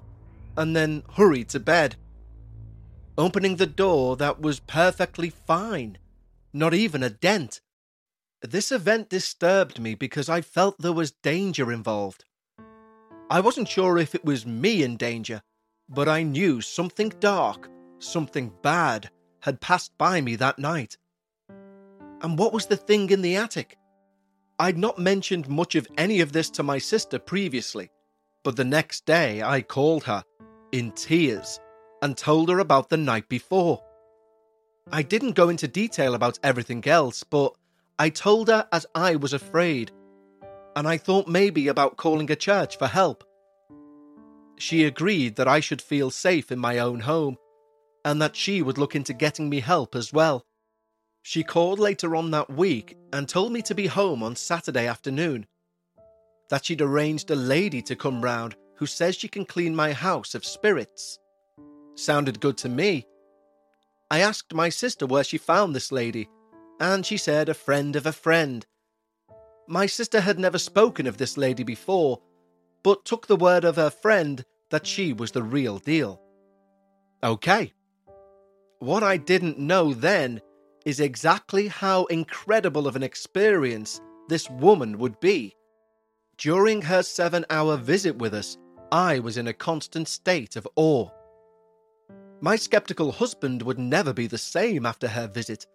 and 0.57 0.75
then 0.75 1.03
hurried 1.13 1.49
to 1.49 1.59
bed. 1.59 1.95
Opening 3.17 3.55
the 3.55 3.67
door 3.67 4.17
that 4.17 4.41
was 4.41 4.59
perfectly 4.59 5.29
fine 5.29 5.97
not 6.53 6.73
even 6.73 7.03
a 7.03 7.09
dent. 7.09 7.61
This 8.41 8.71
event 8.71 9.09
disturbed 9.09 9.79
me 9.79 9.95
because 9.95 10.29
I 10.29 10.41
felt 10.41 10.79
there 10.79 10.93
was 10.93 11.11
danger 11.11 11.71
involved. 11.71 12.25
I 13.29 13.39
wasn't 13.39 13.69
sure 13.69 13.97
if 13.97 14.15
it 14.15 14.25
was 14.25 14.45
me 14.45 14.83
in 14.83 14.97
danger, 14.97 15.41
but 15.87 16.09
I 16.09 16.23
knew 16.23 16.59
something 16.59 17.09
dark, 17.19 17.69
something 17.99 18.51
bad, 18.61 19.09
had 19.41 19.61
passed 19.61 19.97
by 19.97 20.21
me 20.21 20.35
that 20.35 20.59
night. 20.59 20.97
And 22.21 22.37
what 22.37 22.53
was 22.53 22.65
the 22.65 22.77
thing 22.77 23.09
in 23.09 23.21
the 23.21 23.35
attic? 23.35 23.77
I'd 24.61 24.77
not 24.77 24.99
mentioned 24.99 25.49
much 25.49 25.73
of 25.73 25.87
any 25.97 26.21
of 26.21 26.33
this 26.33 26.47
to 26.51 26.61
my 26.61 26.77
sister 26.77 27.17
previously, 27.17 27.89
but 28.43 28.55
the 28.55 28.63
next 28.63 29.07
day 29.07 29.41
I 29.41 29.63
called 29.63 30.03
her, 30.03 30.23
in 30.71 30.91
tears, 30.91 31.59
and 32.03 32.15
told 32.15 32.47
her 32.49 32.59
about 32.59 32.89
the 32.89 32.97
night 32.97 33.27
before. 33.27 33.83
I 34.91 35.01
didn't 35.01 35.31
go 35.31 35.49
into 35.49 35.67
detail 35.67 36.13
about 36.13 36.37
everything 36.43 36.87
else, 36.87 37.23
but 37.23 37.55
I 37.97 38.09
told 38.09 38.49
her 38.49 38.67
as 38.71 38.85
I 38.93 39.15
was 39.15 39.33
afraid, 39.33 39.89
and 40.75 40.87
I 40.87 40.97
thought 40.97 41.27
maybe 41.27 41.67
about 41.67 41.97
calling 41.97 42.29
a 42.29 42.35
church 42.35 42.77
for 42.77 42.85
help. 42.85 43.23
She 44.59 44.83
agreed 44.83 45.37
that 45.37 45.47
I 45.47 45.59
should 45.59 45.81
feel 45.81 46.11
safe 46.11 46.51
in 46.51 46.59
my 46.59 46.77
own 46.77 46.99
home, 46.99 47.37
and 48.05 48.21
that 48.21 48.35
she 48.35 48.61
would 48.61 48.77
look 48.77 48.95
into 48.95 49.13
getting 49.13 49.49
me 49.49 49.61
help 49.61 49.95
as 49.95 50.13
well. 50.13 50.45
She 51.21 51.43
called 51.43 51.79
later 51.79 52.15
on 52.15 52.31
that 52.31 52.49
week 52.49 52.97
and 53.13 53.27
told 53.27 53.51
me 53.51 53.61
to 53.63 53.75
be 53.75 53.87
home 53.87 54.23
on 54.23 54.35
Saturday 54.35 54.87
afternoon. 54.87 55.45
That 56.49 56.65
she'd 56.65 56.81
arranged 56.81 57.31
a 57.31 57.35
lady 57.35 57.81
to 57.83 57.95
come 57.95 58.21
round 58.21 58.55
who 58.75 58.85
says 58.85 59.15
she 59.15 59.27
can 59.27 59.45
clean 59.45 59.75
my 59.75 59.93
house 59.93 60.33
of 60.35 60.45
spirits. 60.45 61.19
Sounded 61.95 62.39
good 62.39 62.57
to 62.57 62.69
me, 62.69 63.05
I 64.11 64.19
asked 64.19 64.53
my 64.53 64.67
sister 64.67 65.05
where 65.05 65.23
she 65.23 65.37
found 65.37 65.73
this 65.73 65.89
lady, 65.89 66.27
and 66.81 67.05
she 67.05 67.15
said 67.15 67.47
a 67.47 67.53
friend 67.53 67.95
of 67.95 68.05
a 68.05 68.11
friend. 68.11 68.65
My 69.69 69.85
sister 69.85 70.19
had 70.19 70.37
never 70.37 70.57
spoken 70.57 71.07
of 71.07 71.17
this 71.17 71.37
lady 71.37 71.63
before, 71.63 72.19
but 72.83 73.05
took 73.05 73.27
the 73.27 73.37
word 73.37 73.63
of 73.63 73.77
her 73.77 73.89
friend 73.89 74.43
that 74.69 74.85
she 74.85 75.13
was 75.13 75.31
the 75.31 75.41
real 75.41 75.79
deal. 75.79 76.21
Okay. 77.23 77.71
What 78.79 79.01
I 79.01 79.15
didn't 79.15 79.57
know 79.57 79.93
then 79.93 80.41
is 80.85 80.99
exactly 80.99 81.67
how 81.67 82.05
incredible 82.05 82.87
of 82.87 82.95
an 82.95 83.03
experience 83.03 84.01
this 84.27 84.49
woman 84.49 84.97
would 84.97 85.19
be. 85.19 85.55
During 86.37 86.81
her 86.81 87.03
seven 87.03 87.45
hour 87.49 87.77
visit 87.77 88.17
with 88.17 88.33
us, 88.33 88.57
I 88.91 89.19
was 89.19 89.37
in 89.37 89.47
a 89.47 89.53
constant 89.53 90.07
state 90.07 90.55
of 90.55 90.67
awe. 90.75 91.09
My 92.41 92.55
skeptical 92.55 93.11
husband 93.11 93.61
would 93.61 93.77
never 93.77 94.13
be 94.13 94.27
the 94.27 94.37
same 94.37 94.85
after 94.85 95.07
her 95.07 95.27
visit. 95.27 95.67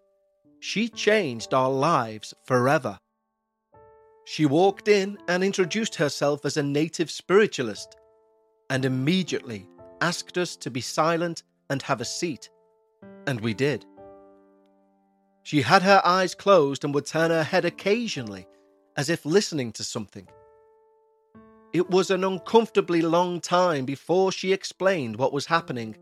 She 0.60 0.88
changed 0.88 1.54
our 1.54 1.70
lives 1.70 2.34
forever. 2.44 2.98
She 4.24 4.44
walked 4.44 4.88
in 4.88 5.18
and 5.28 5.44
introduced 5.44 5.94
herself 5.94 6.44
as 6.44 6.56
a 6.56 6.62
native 6.62 7.10
spiritualist, 7.10 7.94
and 8.68 8.84
immediately 8.84 9.68
asked 10.00 10.36
us 10.36 10.56
to 10.56 10.70
be 10.70 10.80
silent 10.80 11.44
and 11.70 11.80
have 11.82 12.00
a 12.00 12.04
seat, 12.04 12.50
and 13.28 13.40
we 13.40 13.54
did. 13.54 13.86
She 15.46 15.62
had 15.62 15.82
her 15.82 16.02
eyes 16.04 16.34
closed 16.34 16.82
and 16.82 16.92
would 16.92 17.06
turn 17.06 17.30
her 17.30 17.44
head 17.44 17.64
occasionally, 17.64 18.48
as 18.96 19.08
if 19.08 19.24
listening 19.24 19.70
to 19.74 19.84
something. 19.84 20.26
It 21.72 21.88
was 21.88 22.10
an 22.10 22.24
uncomfortably 22.24 23.00
long 23.00 23.40
time 23.40 23.84
before 23.84 24.32
she 24.32 24.52
explained 24.52 25.14
what 25.14 25.32
was 25.32 25.46
happening 25.46 25.96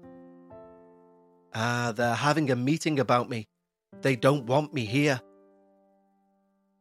Ah, 1.54 1.92
they're 1.94 2.14
having 2.14 2.50
a 2.50 2.56
meeting 2.56 2.98
about 2.98 3.28
me. 3.28 3.46
They 4.00 4.16
don't 4.16 4.46
want 4.46 4.72
me 4.72 4.86
here. 4.86 5.20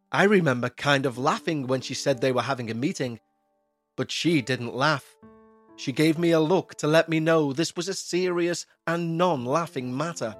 I 0.10 0.24
remember 0.24 0.70
kind 0.70 1.06
of 1.06 1.18
laughing 1.18 1.68
when 1.68 1.82
she 1.82 1.94
said 1.94 2.22
they 2.22 2.32
were 2.32 2.44
having 2.44 2.72
a 2.72 2.74
meeting, 2.74 3.20
but 3.98 4.10
she 4.10 4.42
didn't 4.42 4.74
laugh. 4.74 5.06
She 5.76 5.92
gave 5.92 6.18
me 6.18 6.32
a 6.32 6.40
look 6.40 6.76
to 6.76 6.88
let 6.88 7.10
me 7.10 7.20
know 7.20 7.52
this 7.52 7.76
was 7.76 7.90
a 7.90 7.94
serious 7.94 8.66
and 8.88 9.18
non 9.18 9.44
laughing 9.44 9.98
matter. 9.98 10.34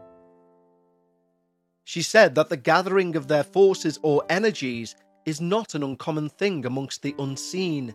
She 1.84 2.02
said 2.02 2.36
that 2.36 2.50
the 2.50 2.58
gathering 2.58 3.16
of 3.16 3.28
their 3.28 3.44
forces 3.44 4.00
or 4.02 4.24
energies 4.30 4.96
is 5.26 5.42
not 5.42 5.76
an 5.76 5.84
uncommon 5.84 6.30
thing 6.30 6.66
amongst 6.66 7.02
the 7.02 7.16
unseen. 7.20 7.94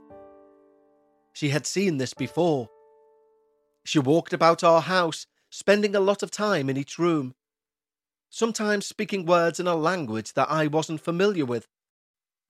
She 1.33 1.51
had 1.51 1.67
seen 1.67 1.99
this 1.99 2.15
before. 2.15 2.69
She 3.85 3.99
walked 3.99 4.33
about 4.33 4.65
our 4.65 4.83
house 4.83 5.27
spending 5.51 5.95
a 5.95 6.01
lot 6.01 6.23
of 6.23 6.31
time 6.31 6.69
in 6.69 6.77
each 6.77 6.99
room, 6.99 7.35
sometimes 8.29 8.87
speaking 8.87 9.25
words 9.25 9.59
in 9.59 9.67
a 9.67 9.75
language 9.75 10.35
that 10.35 10.51
I 10.51 10.67
wasn't 10.67 11.01
familiar 11.01 11.47
with. 11.47 11.67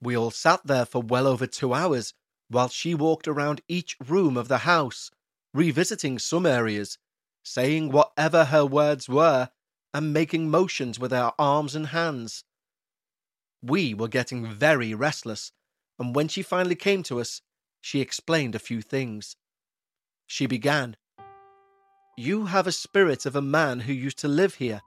We 0.01 0.17
all 0.17 0.31
sat 0.31 0.61
there 0.65 0.85
for 0.85 1.03
well 1.03 1.27
over 1.27 1.47
two 1.47 1.75
hours 1.75 2.15
while 2.49 2.69
she 2.69 2.95
walked 2.95 3.29
around 3.29 3.61
each 3.69 3.97
room 4.05 4.37
of 4.37 4.49
the 4.49 4.59
house, 4.59 5.11
revisiting 5.55 6.19
some 6.19 6.47
areas, 6.47 6.99
saying 7.45 7.91
whatever 7.91 8.47
her 8.47 8.65
words 8.65 9.09
were, 9.09 9.51
and 9.95 10.13
making 10.13 10.51
motions 10.51 10.99
with 10.99 11.13
her 11.13 11.33
arms 11.39 11.75
and 11.75 11.89
hands. 11.89 12.45
We 13.63 13.95
were 13.95 14.09
getting 14.09 14.47
very 14.47 14.95
restless, 14.95 15.53
and 15.99 16.15
when 16.15 16.29
she 16.29 16.43
finally 16.43 16.77
came 16.77 17.03
to 17.05 17.21
us, 17.21 17.41
she 17.81 18.01
explained 18.01 18.55
a 18.55 18.61
few 18.61 18.83
things. 18.83 19.37
She 20.27 20.47
began, 20.47 20.97
you 22.17 22.47
have 22.47 22.67
a 22.67 22.73
spirit 22.73 23.27
of 23.27 23.37
a 23.37 23.41
man 23.41 23.81
who 23.81 23.93
used 23.93 24.19
to 24.19 24.29
live 24.29 24.57
here. 24.57 24.81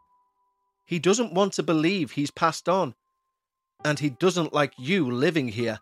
He 0.86 1.00
doesn't 1.00 1.34
want 1.34 1.54
to 1.54 1.64
believe 1.64 2.12
he's 2.12 2.30
passed 2.30 2.68
on, 2.68 2.94
and 3.86 3.98
he 4.00 4.10
doesn't 4.10 4.54
like 4.54 4.74
you 4.78 5.10
living 5.10 5.48
here. 5.48 5.80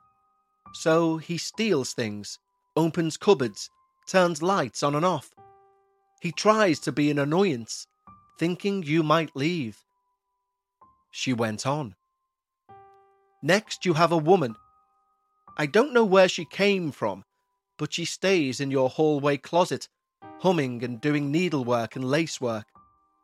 So 0.73 1.17
he 1.17 1.39
steals 1.39 1.93
things, 1.93 2.38
opens 2.75 3.17
cupboards, 3.17 3.69
turns 4.08 4.43
lights 4.43 4.84
on 4.84 4.93
and 4.93 5.03
off. 5.03 5.32
He 6.21 6.32
tries 6.32 6.79
to 6.82 6.91
be 6.91 7.10
an 7.10 7.17
annoyance, 7.17 7.88
thinking 8.39 8.82
you 8.84 9.04
might 9.04 9.36
leave. 9.36 9.78
She 11.12 11.34
went 11.34 11.67
on. 11.67 11.95
Next, 13.43 13.86
you 13.86 13.93
have 13.93 14.13
a 14.13 14.17
woman. 14.17 14.56
I 15.58 15.65
don't 15.65 15.93
know 15.93 16.06
where 16.06 16.30
she 16.30 16.45
came 16.45 16.91
from, 16.91 17.25
but 17.78 17.93
she 17.93 18.06
stays 18.06 18.62
in 18.62 18.71
your 18.71 18.89
hallway 18.89 19.36
closet, 19.36 19.89
humming 20.39 20.84
and 20.86 21.02
doing 21.02 21.32
needlework 21.32 21.97
and 21.97 22.06
lacework. 22.06 22.65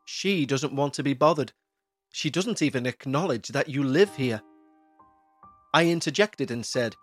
She 0.05 0.45
doesn't 0.45 0.75
want 0.75 0.93
to 0.95 1.03
be 1.03 1.13
bothered. 1.13 1.53
She 2.11 2.29
doesn't 2.29 2.61
even 2.61 2.85
acknowledge 2.85 3.49
that 3.49 3.69
you 3.69 3.83
live 3.83 4.17
here. 4.17 4.41
I 5.73 5.87
interjected 5.87 6.51
and 6.51 6.65
said, 6.65 6.95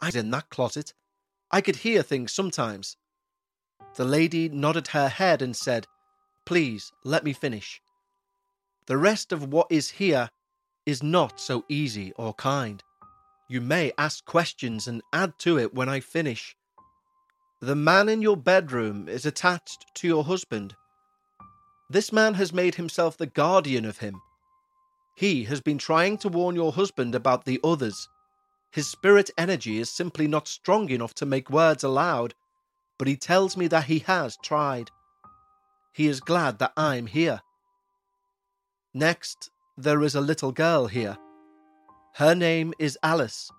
I 0.00 0.06
was 0.06 0.16
in 0.16 0.30
that 0.30 0.48
closet. 0.48 0.94
I 1.50 1.60
could 1.60 1.76
hear 1.76 2.02
things 2.02 2.32
sometimes. 2.32 2.96
The 3.96 4.04
lady 4.06 4.48
nodded 4.48 4.88
her 4.88 5.08
head 5.08 5.42
and 5.42 5.54
said, 5.54 5.86
Please, 6.44 6.92
let 7.04 7.24
me 7.24 7.32
finish. 7.32 7.80
The 8.86 8.98
rest 8.98 9.32
of 9.32 9.52
what 9.52 9.68
is 9.70 9.90
here 9.90 10.28
is 10.84 11.02
not 11.02 11.40
so 11.40 11.64
easy 11.68 12.12
or 12.16 12.34
kind. 12.34 12.82
You 13.48 13.60
may 13.60 13.92
ask 13.96 14.24
questions 14.24 14.88
and 14.88 15.02
add 15.12 15.38
to 15.40 15.58
it 15.58 15.74
when 15.74 15.88
I 15.88 16.00
finish. 16.00 16.56
The 17.60 17.76
man 17.76 18.08
in 18.08 18.22
your 18.22 18.36
bedroom 18.36 19.08
is 19.08 19.24
attached 19.24 19.86
to 19.94 20.08
your 20.08 20.24
husband. 20.24 20.74
This 21.88 22.12
man 22.12 22.34
has 22.34 22.52
made 22.52 22.74
himself 22.74 23.16
the 23.16 23.26
guardian 23.26 23.84
of 23.84 23.98
him. 23.98 24.20
He 25.14 25.44
has 25.44 25.60
been 25.60 25.78
trying 25.78 26.18
to 26.18 26.28
warn 26.28 26.56
your 26.56 26.72
husband 26.72 27.14
about 27.14 27.44
the 27.44 27.60
others. 27.62 28.08
His 28.72 28.88
spirit 28.88 29.30
energy 29.36 29.78
is 29.78 29.90
simply 29.90 30.26
not 30.26 30.48
strong 30.48 30.88
enough 30.88 31.14
to 31.16 31.26
make 31.26 31.50
words 31.50 31.84
aloud, 31.84 32.34
but 32.98 33.06
he 33.06 33.16
tells 33.16 33.56
me 33.56 33.68
that 33.68 33.84
he 33.84 34.00
has 34.00 34.36
tried. 34.42 34.90
He 35.92 36.08
is 36.08 36.20
glad 36.20 36.58
that 36.58 36.72
I'm 36.76 37.06
here. 37.06 37.40
Next, 38.94 39.50
there 39.76 40.02
is 40.02 40.14
a 40.14 40.20
little 40.20 40.52
girl 40.52 40.86
here. 40.86 41.18
Her 42.14 42.34
name 42.34 42.72
is 42.78 42.98
Alice. 43.02 43.50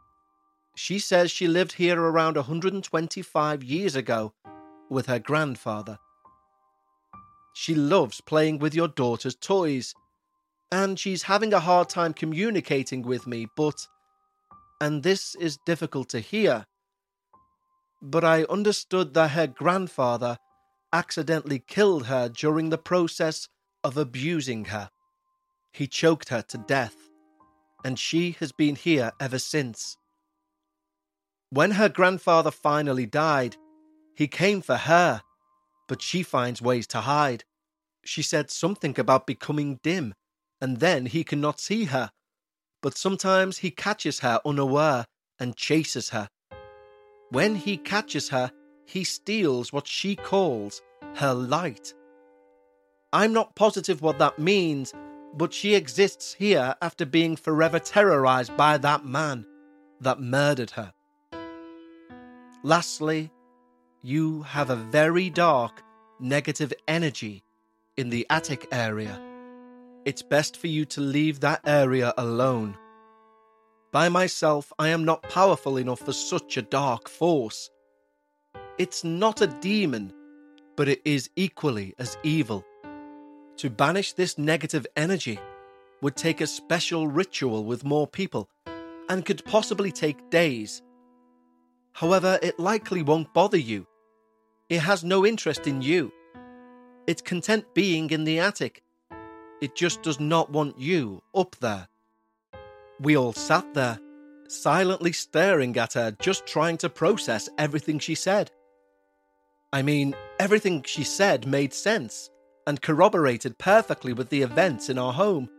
She 0.76 1.00
says 1.00 1.30
she 1.32 1.48
lived 1.48 1.74
here 1.74 2.00
around 2.00 2.36
125 2.36 3.64
years 3.64 3.96
ago 3.96 4.34
with 4.90 5.06
her 5.06 5.20
grandfather. 5.20 6.00
She 7.54 7.76
loves 7.76 8.20
playing 8.22 8.58
with 8.60 8.74
your 8.74 8.88
daughter's 8.88 9.36
toys, 9.36 9.94
and 10.72 10.98
she's 10.98 11.24
having 11.24 11.54
a 11.54 11.60
hard 11.60 11.90
time 11.90 12.14
communicating 12.14 13.04
with 13.04 13.28
me, 13.28 13.48
but. 13.56 13.88
And 14.82 15.04
this 15.04 15.36
is 15.36 15.60
difficult 15.66 16.10
to 16.10 16.20
hear. 16.20 16.66
But 18.02 18.24
I 18.24 18.44
understood 18.46 19.14
that 19.14 19.32
her 19.32 19.48
grandfather 19.48 20.38
accidentally 20.94 21.60
killed 21.60 22.06
her 22.06 22.30
during 22.30 22.70
the 22.70 22.78
process 22.78 23.50
of 23.84 23.98
abusing 23.98 24.66
her. 24.66 24.90
He 25.74 25.88
choked 25.88 26.30
her 26.30 26.44
to 26.44 26.58
death, 26.60 26.96
and 27.84 28.00
she 28.00 28.38
has 28.40 28.52
been 28.52 28.76
here 28.76 29.12
ever 29.20 29.40
since. 29.40 29.98
When 31.50 31.72
her 31.72 31.90
grandfather 31.90 32.52
finally 32.52 33.06
died, 33.08 33.58
he 34.16 34.28
came 34.28 34.62
for 34.62 34.78
her, 34.78 35.24
but 35.88 36.02
she 36.02 36.24
finds 36.24 36.62
ways 36.62 36.88
to 36.88 37.02
hide. 37.02 37.44
She 38.06 38.22
said 38.22 38.52
something 38.52 39.00
about 39.00 39.28
becoming 39.28 39.80
dim, 39.84 40.14
and 40.62 40.78
then 40.78 41.08
he 41.08 41.24
cannot 41.24 41.60
see 41.60 41.86
her, 41.86 42.12
but 42.82 42.98
sometimes 42.98 43.60
he 43.60 43.72
catches 43.72 44.20
her 44.20 44.40
unaware 44.46 45.06
and 45.40 45.56
chases 45.56 46.10
her. 46.10 46.28
When 47.30 47.56
he 47.56 47.78
catches 47.78 48.30
her, 48.30 48.52
he 48.86 49.04
steals 49.04 49.72
what 49.72 49.88
she 49.88 50.16
calls 50.16 50.82
her 51.16 51.34
light. 51.34 51.94
I'm 53.12 53.34
not 53.34 53.56
positive 53.56 54.02
what 54.02 54.20
that 54.20 54.40
means, 54.40 54.94
but 55.36 55.54
she 55.54 55.76
exists 55.76 56.34
here 56.34 56.76
after 56.82 57.06
being 57.06 57.36
forever 57.36 57.80
terrorized 57.80 58.56
by 58.58 58.78
that 58.78 59.06
man 59.06 59.46
that 60.02 60.20
murdered 60.20 60.72
her. 60.72 60.94
Lastly, 62.64 63.32
you 64.02 64.44
have 64.44 64.70
a 64.70 64.76
very 64.76 65.30
dark, 65.30 65.84
negative 66.20 66.74
energy 66.88 67.44
in 67.98 68.10
the 68.10 68.26
attic 68.30 68.68
area. 68.72 69.22
It's 70.06 70.22
best 70.22 70.58
for 70.58 70.68
you 70.68 70.86
to 70.86 71.02
leave 71.02 71.40
that 71.40 71.62
area 71.66 72.14
alone. 72.18 72.78
By 73.92 74.10
myself, 74.10 74.74
I 74.80 74.90
am 74.90 75.06
not 75.06 75.24
powerful 75.24 75.78
enough 75.78 76.00
for 76.00 76.14
such 76.14 76.58
a 76.58 76.62
dark 76.62 77.08
force. 77.08 77.70
It's 78.80 79.04
not 79.04 79.42
a 79.42 79.46
demon, 79.48 80.12
but 80.76 80.88
it 80.88 81.00
is 81.06 81.30
equally 81.36 81.94
as 82.00 82.18
evil. 82.24 82.66
To 83.58 83.70
banish 83.70 84.14
this 84.14 84.40
negative 84.40 84.88
energy 84.96 85.40
would 86.02 86.16
take 86.16 86.42
a 86.42 86.48
special 86.48 87.08
ritual 87.08 87.66
with 87.66 87.86
more 87.86 88.08
people 88.08 88.50
and 89.10 89.26
could 89.26 89.46
possibly 89.46 89.92
take 89.92 90.32
days. 90.32 90.82
However, 91.92 92.40
it 92.42 92.60
likely 92.60 93.04
won't 93.04 93.32
bother 93.32 93.60
you. 93.60 93.86
It 94.70 94.80
has 94.80 95.04
no 95.04 95.24
interest 95.24 95.68
in 95.68 95.84
you. 95.84 96.12
It's 97.06 97.22
content 97.22 97.76
being 97.76 98.10
in 98.10 98.24
the 98.24 98.40
attic. 98.40 98.82
It 99.62 99.76
just 99.76 100.02
does 100.02 100.20
not 100.20 100.50
want 100.50 100.80
you 100.80 101.22
up 101.36 101.56
there. 101.58 101.90
We 103.00 103.18
all 103.18 103.34
sat 103.34 103.72
there, 103.76 104.00
silently 104.48 105.12
staring 105.12 105.78
at 105.78 105.94
her, 105.94 106.10
just 106.20 106.48
trying 106.48 106.78
to 106.78 106.90
process 106.90 107.50
everything 107.60 108.00
she 108.00 108.16
said. 108.16 108.50
I 109.74 109.82
mean, 109.82 110.16
everything 110.40 110.84
she 110.84 111.04
said 111.04 111.48
made 111.48 111.74
sense 111.74 112.30
and 112.68 112.80
corroborated 112.80 113.58
perfectly 113.58 114.14
with 114.14 114.30
the 114.30 114.44
events 114.44 114.88
in 114.88 115.00
our 115.00 115.12
home. 115.12 115.50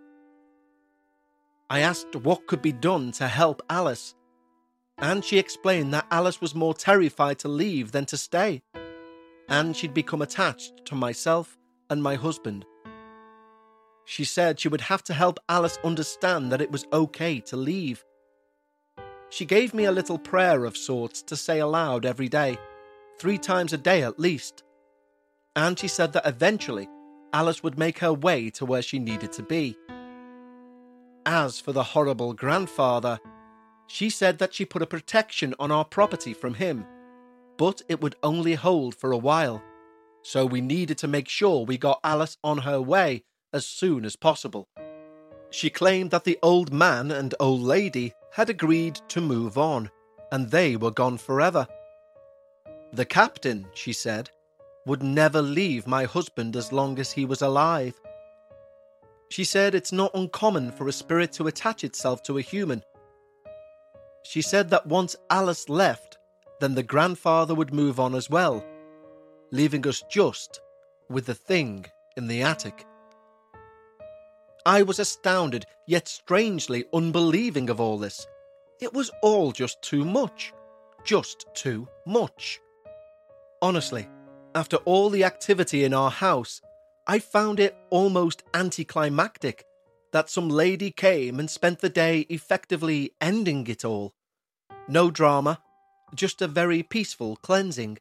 I 1.69 1.81
asked 1.81 2.15
what 2.15 2.47
could 2.47 2.63
be 2.63 2.71
done 2.71 3.11
to 3.13 3.27
help 3.27 3.61
Alice, 3.69 4.15
and 4.99 5.25
she 5.25 5.37
explained 5.37 5.93
that 5.93 6.07
Alice 6.13 6.41
was 6.41 6.55
more 6.55 6.75
terrified 6.75 7.41
to 7.41 7.49
leave 7.49 7.91
than 7.91 8.07
to 8.07 8.17
stay, 8.17 8.63
and 9.49 9.77
she'd 9.77 9.93
become 9.93 10.23
attached 10.23 10.85
to 10.87 10.95
myself 10.95 11.59
and 11.91 12.01
my 12.01 12.15
husband. 12.15 12.65
She 14.05 14.25
said 14.25 14.61
she 14.61 14.69
would 14.69 14.83
have 14.83 15.03
to 15.05 15.15
help 15.15 15.41
Alice 15.49 15.81
understand 15.83 16.53
that 16.53 16.61
it 16.61 16.71
was 16.71 16.87
okay 16.93 17.41
to 17.41 17.57
leave. 17.57 18.05
She 19.31 19.45
gave 19.45 19.75
me 19.75 19.87
a 19.87 19.93
little 19.93 20.19
prayer 20.19 20.65
of 20.65 20.77
sorts 20.77 21.21
to 21.23 21.35
say 21.35 21.59
aloud 21.59 22.07
every 22.07 22.29
day, 22.29 22.59
three 23.19 23.39
times 23.39 23.73
a 23.73 23.79
day 23.79 24.03
at 24.03 24.19
least. 24.19 24.63
And 25.57 25.79
she 25.79 25.89
said 25.89 26.13
that 26.13 26.27
eventually 26.27 26.89
Alice 27.33 27.63
would 27.63 27.79
make 27.79 27.99
her 27.99 28.13
way 28.13 28.51
to 28.51 28.65
where 28.65 28.83
she 28.83 28.99
needed 28.99 29.33
to 29.33 29.43
be. 29.43 29.77
As 31.27 31.59
for 31.59 31.73
the 31.73 31.83
horrible 31.83 32.33
grandfather, 32.33 33.19
she 33.87 34.11
said 34.11 34.39
that 34.39 34.55
she 34.55 34.65
put 34.65 34.83
a 34.83 34.87
protection 34.87 35.55
on 35.59 35.71
our 35.71 35.85
property 35.85 36.35
from 36.35 36.55
him, 36.55 36.85
but 37.57 37.83
it 37.89 38.01
would 38.01 38.17
only 38.23 38.55
hold 38.55 38.95
for 38.95 39.13
a 39.13 39.19
while, 39.19 39.63
so 40.23 40.45
we 40.47 40.61
needed 40.61 40.99
to 40.99 41.09
make 41.09 41.29
sure 41.29 41.65
we 41.65 41.79
got 41.79 42.01
Alice 42.05 42.37
on 42.43 42.59
her 42.59 42.81
way 42.81 43.25
as 43.53 43.67
soon 43.67 44.05
as 44.05 44.17
possible. 44.17 44.69
She 45.51 45.71
claimed 45.71 46.11
that 46.11 46.25
the 46.25 46.39
old 46.43 46.73
man 46.73 47.11
and 47.11 47.35
old 47.39 47.61
lady 47.61 48.13
had 48.33 48.51
agreed 48.51 48.97
to 49.09 49.21
move 49.21 49.57
on, 49.57 49.91
and 50.33 50.51
they 50.51 50.77
were 50.77 50.91
gone 50.91 51.19
forever. 51.19 51.67
The 52.95 53.05
captain, 53.05 53.67
she 53.75 53.93
said, 53.93 54.31
would 54.87 55.03
never 55.03 55.43
leave 55.43 55.85
my 55.85 56.05
husband 56.05 56.55
as 56.55 56.71
long 56.71 57.01
as 57.01 57.11
he 57.11 57.25
was 57.25 57.43
alive. 57.43 58.01
She 59.31 59.43
said 59.43 59.75
it's 59.75 59.91
not 59.91 60.15
uncommon 60.15 60.71
for 60.71 60.87
a 60.87 60.93
spirit 60.93 61.33
to 61.33 61.49
attach 61.49 61.83
itself 61.83 62.23
to 62.23 62.39
a 62.39 62.43
human. 62.43 62.85
She 64.23 64.43
said 64.43 64.71
that 64.71 64.87
once 64.87 65.17
Alice 65.29 65.69
left, 65.69 66.19
then 66.61 66.77
the 66.77 66.85
grandfather 66.85 67.53
would 67.53 67.75
move 67.75 67.99
on 67.99 68.15
as 68.15 68.31
well, 68.31 68.65
leaving 69.51 69.85
us 69.89 70.05
just 70.09 70.61
with 71.11 71.27
the 71.27 71.35
thing 71.35 71.87
in 72.17 72.29
the 72.29 72.43
attic. 72.43 72.87
I 74.65 74.83
was 74.83 75.01
astounded, 75.01 75.67
yet 75.89 76.07
strangely 76.07 76.85
unbelieving 76.93 77.71
of 77.71 77.81
all 77.81 77.99
this. 77.99 78.25
It 78.81 78.95
was 78.95 79.11
all 79.21 79.51
just 79.51 79.83
too 79.83 80.05
much. 80.05 80.53
Just 81.05 81.47
too 81.55 81.89
much. 82.07 82.61
Honestly, 83.65 84.07
after 84.55 84.77
all 84.85 85.09
the 85.09 85.25
activity 85.25 85.85
in 85.85 85.95
our 85.95 86.11
house, 86.11 86.61
I 87.07 87.19
found 87.19 87.59
it 87.59 87.75
almost 87.89 88.43
anticlimactic 88.53 89.65
that 90.13 90.29
some 90.29 90.51
lady 90.51 90.91
came 90.91 91.41
and 91.41 91.49
spent 91.49 91.79
the 91.79 91.89
day 91.89 92.27
effectively 92.29 93.13
ending 93.23 93.67
it 93.67 93.83
all. 93.83 94.13
No 94.87 95.11
drama, 95.11 95.63
just 96.15 96.43
a 96.43 96.47
very 96.47 96.83
peaceful 96.83 97.37
cleansing. 97.37 97.97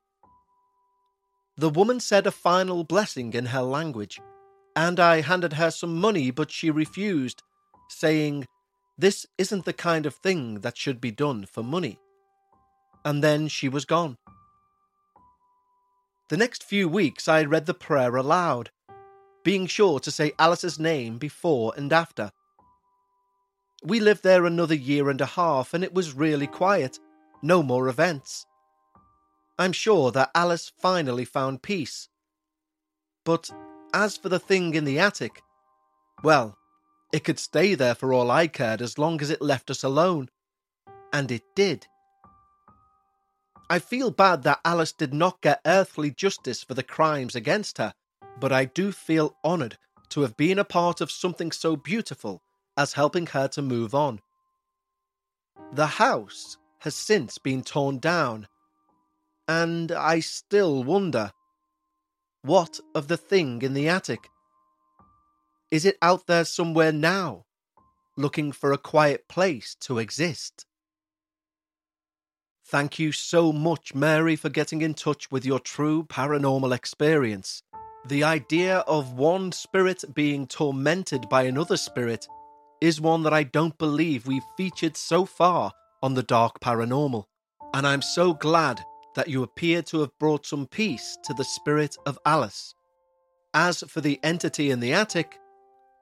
The 1.55 1.69
woman 1.69 2.01
said 2.01 2.27
a 2.27 2.31
final 2.31 2.83
blessing 2.83 3.31
in 3.31 3.45
her 3.45 3.61
language 3.61 4.19
and 4.75 4.99
I 4.99 5.21
handed 5.21 5.53
her 5.53 5.71
some 5.71 5.95
money, 5.95 6.29
but 6.29 6.51
she 6.51 6.71
refused, 6.71 7.41
saying, 7.87 8.47
This 8.97 9.25
isn't 9.37 9.63
the 9.63 9.71
kind 9.71 10.05
of 10.05 10.15
thing 10.15 10.55
that 10.59 10.75
should 10.75 10.99
be 10.99 11.11
done 11.11 11.45
for 11.45 11.63
money. 11.63 11.99
And 13.05 13.23
then 13.23 13.47
she 13.47 13.69
was 13.69 13.85
gone. 13.85 14.17
The 16.29 16.37
next 16.37 16.63
few 16.63 16.87
weeks 16.87 17.27
I 17.27 17.43
read 17.43 17.65
the 17.65 17.73
prayer 17.73 18.15
aloud, 18.15 18.71
being 19.43 19.67
sure 19.67 19.99
to 19.99 20.11
say 20.11 20.31
Alice's 20.39 20.79
name 20.79 21.17
before 21.17 21.73
and 21.75 21.91
after. 21.91 22.31
We 23.83 23.99
lived 23.99 24.23
there 24.23 24.45
another 24.45 24.75
year 24.75 25.09
and 25.09 25.19
a 25.19 25.25
half, 25.25 25.73
and 25.73 25.83
it 25.83 25.93
was 25.93 26.13
really 26.13 26.47
quiet. 26.47 26.97
No 27.41 27.61
more 27.61 27.89
events. 27.89 28.45
I'm 29.59 29.73
sure 29.73 30.11
that 30.11 30.31
Alice 30.33 30.71
finally 30.79 31.25
found 31.25 31.61
peace. 31.61 32.07
But 33.25 33.49
as 33.93 34.15
for 34.17 34.29
the 34.29 34.39
thing 34.39 34.73
in 34.75 34.85
the 34.85 34.99
attic, 34.99 35.41
well, 36.23 36.57
it 37.11 37.25
could 37.25 37.37
stay 37.37 37.75
there 37.75 37.95
for 37.95 38.13
all 38.13 38.31
I 38.31 38.47
cared 38.47 38.81
as 38.81 38.97
long 38.97 39.21
as 39.21 39.29
it 39.29 39.41
left 39.41 39.69
us 39.69 39.83
alone. 39.83 40.29
And 41.11 41.29
it 41.31 41.43
did. 41.53 41.85
I 43.69 43.79
feel 43.79 44.11
bad 44.11 44.43
that 44.43 44.59
Alice 44.65 44.91
did 44.91 45.13
not 45.13 45.41
get 45.41 45.61
earthly 45.65 46.11
justice 46.11 46.63
for 46.63 46.73
the 46.73 46.83
crimes 46.83 47.35
against 47.35 47.77
her, 47.77 47.93
but 48.39 48.51
I 48.51 48.65
do 48.65 48.91
feel 48.91 49.35
honoured 49.43 49.77
to 50.09 50.21
have 50.21 50.37
been 50.37 50.59
a 50.59 50.65
part 50.65 51.01
of 51.01 51.11
something 51.11 51.51
so 51.51 51.75
beautiful 51.75 52.41
as 52.77 52.93
helping 52.93 53.27
her 53.27 53.47
to 53.49 53.61
move 53.61 53.95
on. 53.95 54.19
The 55.71 55.87
house 55.87 56.57
has 56.79 56.95
since 56.95 57.37
been 57.37 57.63
torn 57.63 57.99
down, 57.99 58.47
and 59.47 59.91
I 59.91 60.19
still 60.19 60.83
wonder 60.83 61.31
what 62.41 62.79
of 62.93 63.07
the 63.07 63.17
thing 63.17 63.61
in 63.61 63.73
the 63.73 63.87
attic? 63.87 64.29
Is 65.71 65.85
it 65.85 65.97
out 66.01 66.27
there 66.27 66.45
somewhere 66.45 66.91
now, 66.91 67.45
looking 68.17 68.51
for 68.51 68.73
a 68.73 68.77
quiet 68.77 69.27
place 69.29 69.75
to 69.81 69.97
exist? 69.97 70.65
Thank 72.73 72.97
you 72.97 73.11
so 73.11 73.53
much, 73.53 73.93
Mary, 73.93 74.35
for 74.35 74.49
getting 74.49 74.81
in 74.81 74.95
touch 74.95 75.29
with 75.29 75.45
your 75.45 75.59
true 75.59 76.05
paranormal 76.05 76.73
experience. 76.73 77.61
The 78.07 78.23
idea 78.23 78.79
of 78.87 79.13
one 79.13 79.51
spirit 79.51 80.03
being 80.15 80.47
tormented 80.47 81.29
by 81.29 81.43
another 81.43 81.77
spirit 81.77 82.27
is 82.81 82.99
one 82.99 83.21
that 83.23 83.31
I 83.31 83.43
don't 83.43 83.77
believe 83.77 84.25
we've 84.25 84.41
featured 84.57 84.97
so 84.97 85.23
far 85.23 85.71
on 86.01 86.15
the 86.15 86.23
Dark 86.23 86.61
Paranormal, 86.61 87.25
and 87.75 87.85
I'm 87.85 88.01
so 88.01 88.33
glad 88.33 88.83
that 89.13 89.27
you 89.27 89.43
appear 89.43 89.83
to 89.83 89.99
have 89.99 90.17
brought 90.19 90.47
some 90.47 90.65
peace 90.65 91.15
to 91.25 91.35
the 91.35 91.45
spirit 91.45 91.95
of 92.07 92.17
Alice. 92.25 92.73
As 93.53 93.83
for 93.87 94.01
the 94.01 94.19
entity 94.23 94.71
in 94.71 94.79
the 94.79 94.93
attic, 94.93 95.37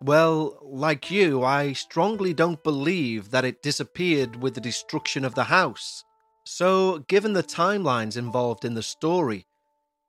well, 0.02 0.58
like 0.64 1.12
you, 1.12 1.44
I 1.44 1.74
strongly 1.74 2.34
don't 2.34 2.64
believe 2.64 3.32
that 3.32 3.44
it 3.44 3.62
disappeared 3.62 4.42
with 4.42 4.54
the 4.54 4.62
destruction 4.62 5.26
of 5.26 5.36
the 5.36 5.44
house. 5.44 6.06
So, 6.46 7.00
given 7.08 7.34
the 7.34 7.44
timelines 7.44 8.18
involved 8.18 8.66
in 8.66 8.74
the 8.74 8.84
story, 8.84 9.46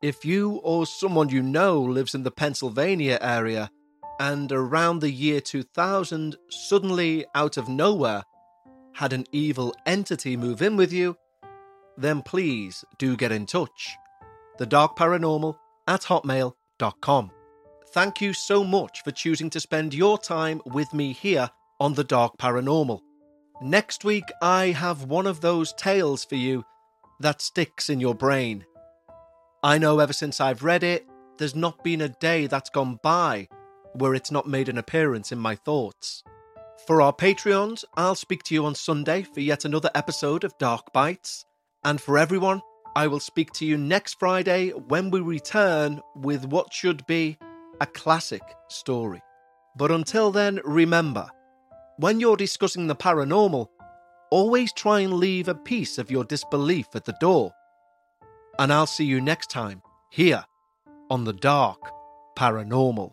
if 0.00 0.24
you 0.24 0.60
or 0.64 0.86
someone 0.86 1.28
you 1.28 1.42
know 1.42 1.80
lives 1.80 2.14
in 2.14 2.22
the 2.22 2.30
Pennsylvania 2.30 3.18
area, 3.20 3.70
and 4.18 4.50
around 4.52 5.00
the 5.00 5.10
year 5.10 5.40
2000, 5.40 6.36
suddenly 6.48 7.24
out 7.34 7.56
of 7.56 7.68
nowhere, 7.68 8.22
had 8.94 9.12
an 9.12 9.24
evil 9.32 9.74
entity 9.86 10.36
move 10.36 10.62
in 10.62 10.76
with 10.76 10.92
you, 10.92 11.16
then 11.96 12.22
please 12.22 12.84
do 12.98 13.16
get 13.16 13.32
in 13.32 13.46
touch. 13.46 13.96
The 14.58 14.66
Dark 14.66 14.96
Paranormal 14.96 15.56
at 15.86 16.02
hotmail.com. 16.02 17.30
Thank 17.88 18.20
you 18.20 18.32
so 18.32 18.64
much 18.64 19.02
for 19.02 19.10
choosing 19.10 19.50
to 19.50 19.60
spend 19.60 19.92
your 19.92 20.18
time 20.18 20.62
with 20.66 20.94
me 20.94 21.12
here 21.12 21.50
on 21.78 21.94
The 21.94 22.04
Dark 22.04 22.38
Paranormal. 22.38 23.00
Next 23.62 24.04
week, 24.04 24.24
I 24.42 24.72
have 24.72 25.04
one 25.04 25.24
of 25.24 25.40
those 25.40 25.72
tales 25.74 26.24
for 26.24 26.34
you 26.34 26.64
that 27.20 27.40
sticks 27.40 27.88
in 27.88 28.00
your 28.00 28.14
brain. 28.14 28.64
I 29.62 29.78
know 29.78 30.00
ever 30.00 30.12
since 30.12 30.40
I've 30.40 30.64
read 30.64 30.82
it, 30.82 31.06
there's 31.38 31.54
not 31.54 31.84
been 31.84 32.00
a 32.00 32.08
day 32.08 32.48
that's 32.48 32.70
gone 32.70 32.98
by 33.04 33.46
where 33.94 34.16
it's 34.16 34.32
not 34.32 34.48
made 34.48 34.68
an 34.68 34.78
appearance 34.78 35.30
in 35.30 35.38
my 35.38 35.54
thoughts. 35.54 36.24
For 36.88 37.00
our 37.00 37.12
Patreons, 37.12 37.84
I'll 37.96 38.16
speak 38.16 38.42
to 38.44 38.54
you 38.54 38.66
on 38.66 38.74
Sunday 38.74 39.22
for 39.22 39.38
yet 39.38 39.64
another 39.64 39.90
episode 39.94 40.42
of 40.42 40.58
Dark 40.58 40.92
Bites. 40.92 41.44
And 41.84 42.00
for 42.00 42.18
everyone, 42.18 42.62
I 42.96 43.06
will 43.06 43.20
speak 43.20 43.52
to 43.52 43.64
you 43.64 43.78
next 43.78 44.18
Friday 44.18 44.70
when 44.70 45.08
we 45.08 45.20
return 45.20 46.00
with 46.16 46.46
what 46.46 46.72
should 46.72 47.06
be 47.06 47.38
a 47.80 47.86
classic 47.86 48.42
story. 48.68 49.22
But 49.76 49.92
until 49.92 50.32
then, 50.32 50.60
remember 50.64 51.30
when 52.02 52.18
you're 52.18 52.36
discussing 52.36 52.88
the 52.88 52.96
paranormal, 52.96 53.68
always 54.32 54.72
try 54.72 54.98
and 54.98 55.14
leave 55.14 55.46
a 55.46 55.54
piece 55.54 55.98
of 55.98 56.10
your 56.10 56.24
disbelief 56.24 56.88
at 56.96 57.04
the 57.04 57.16
door. 57.20 57.52
And 58.58 58.72
I'll 58.72 58.88
see 58.88 59.04
you 59.04 59.20
next 59.20 59.50
time 59.50 59.82
here 60.10 60.44
on 61.10 61.22
the 61.22 61.32
Dark 61.32 61.78
Paranormal. 62.36 63.12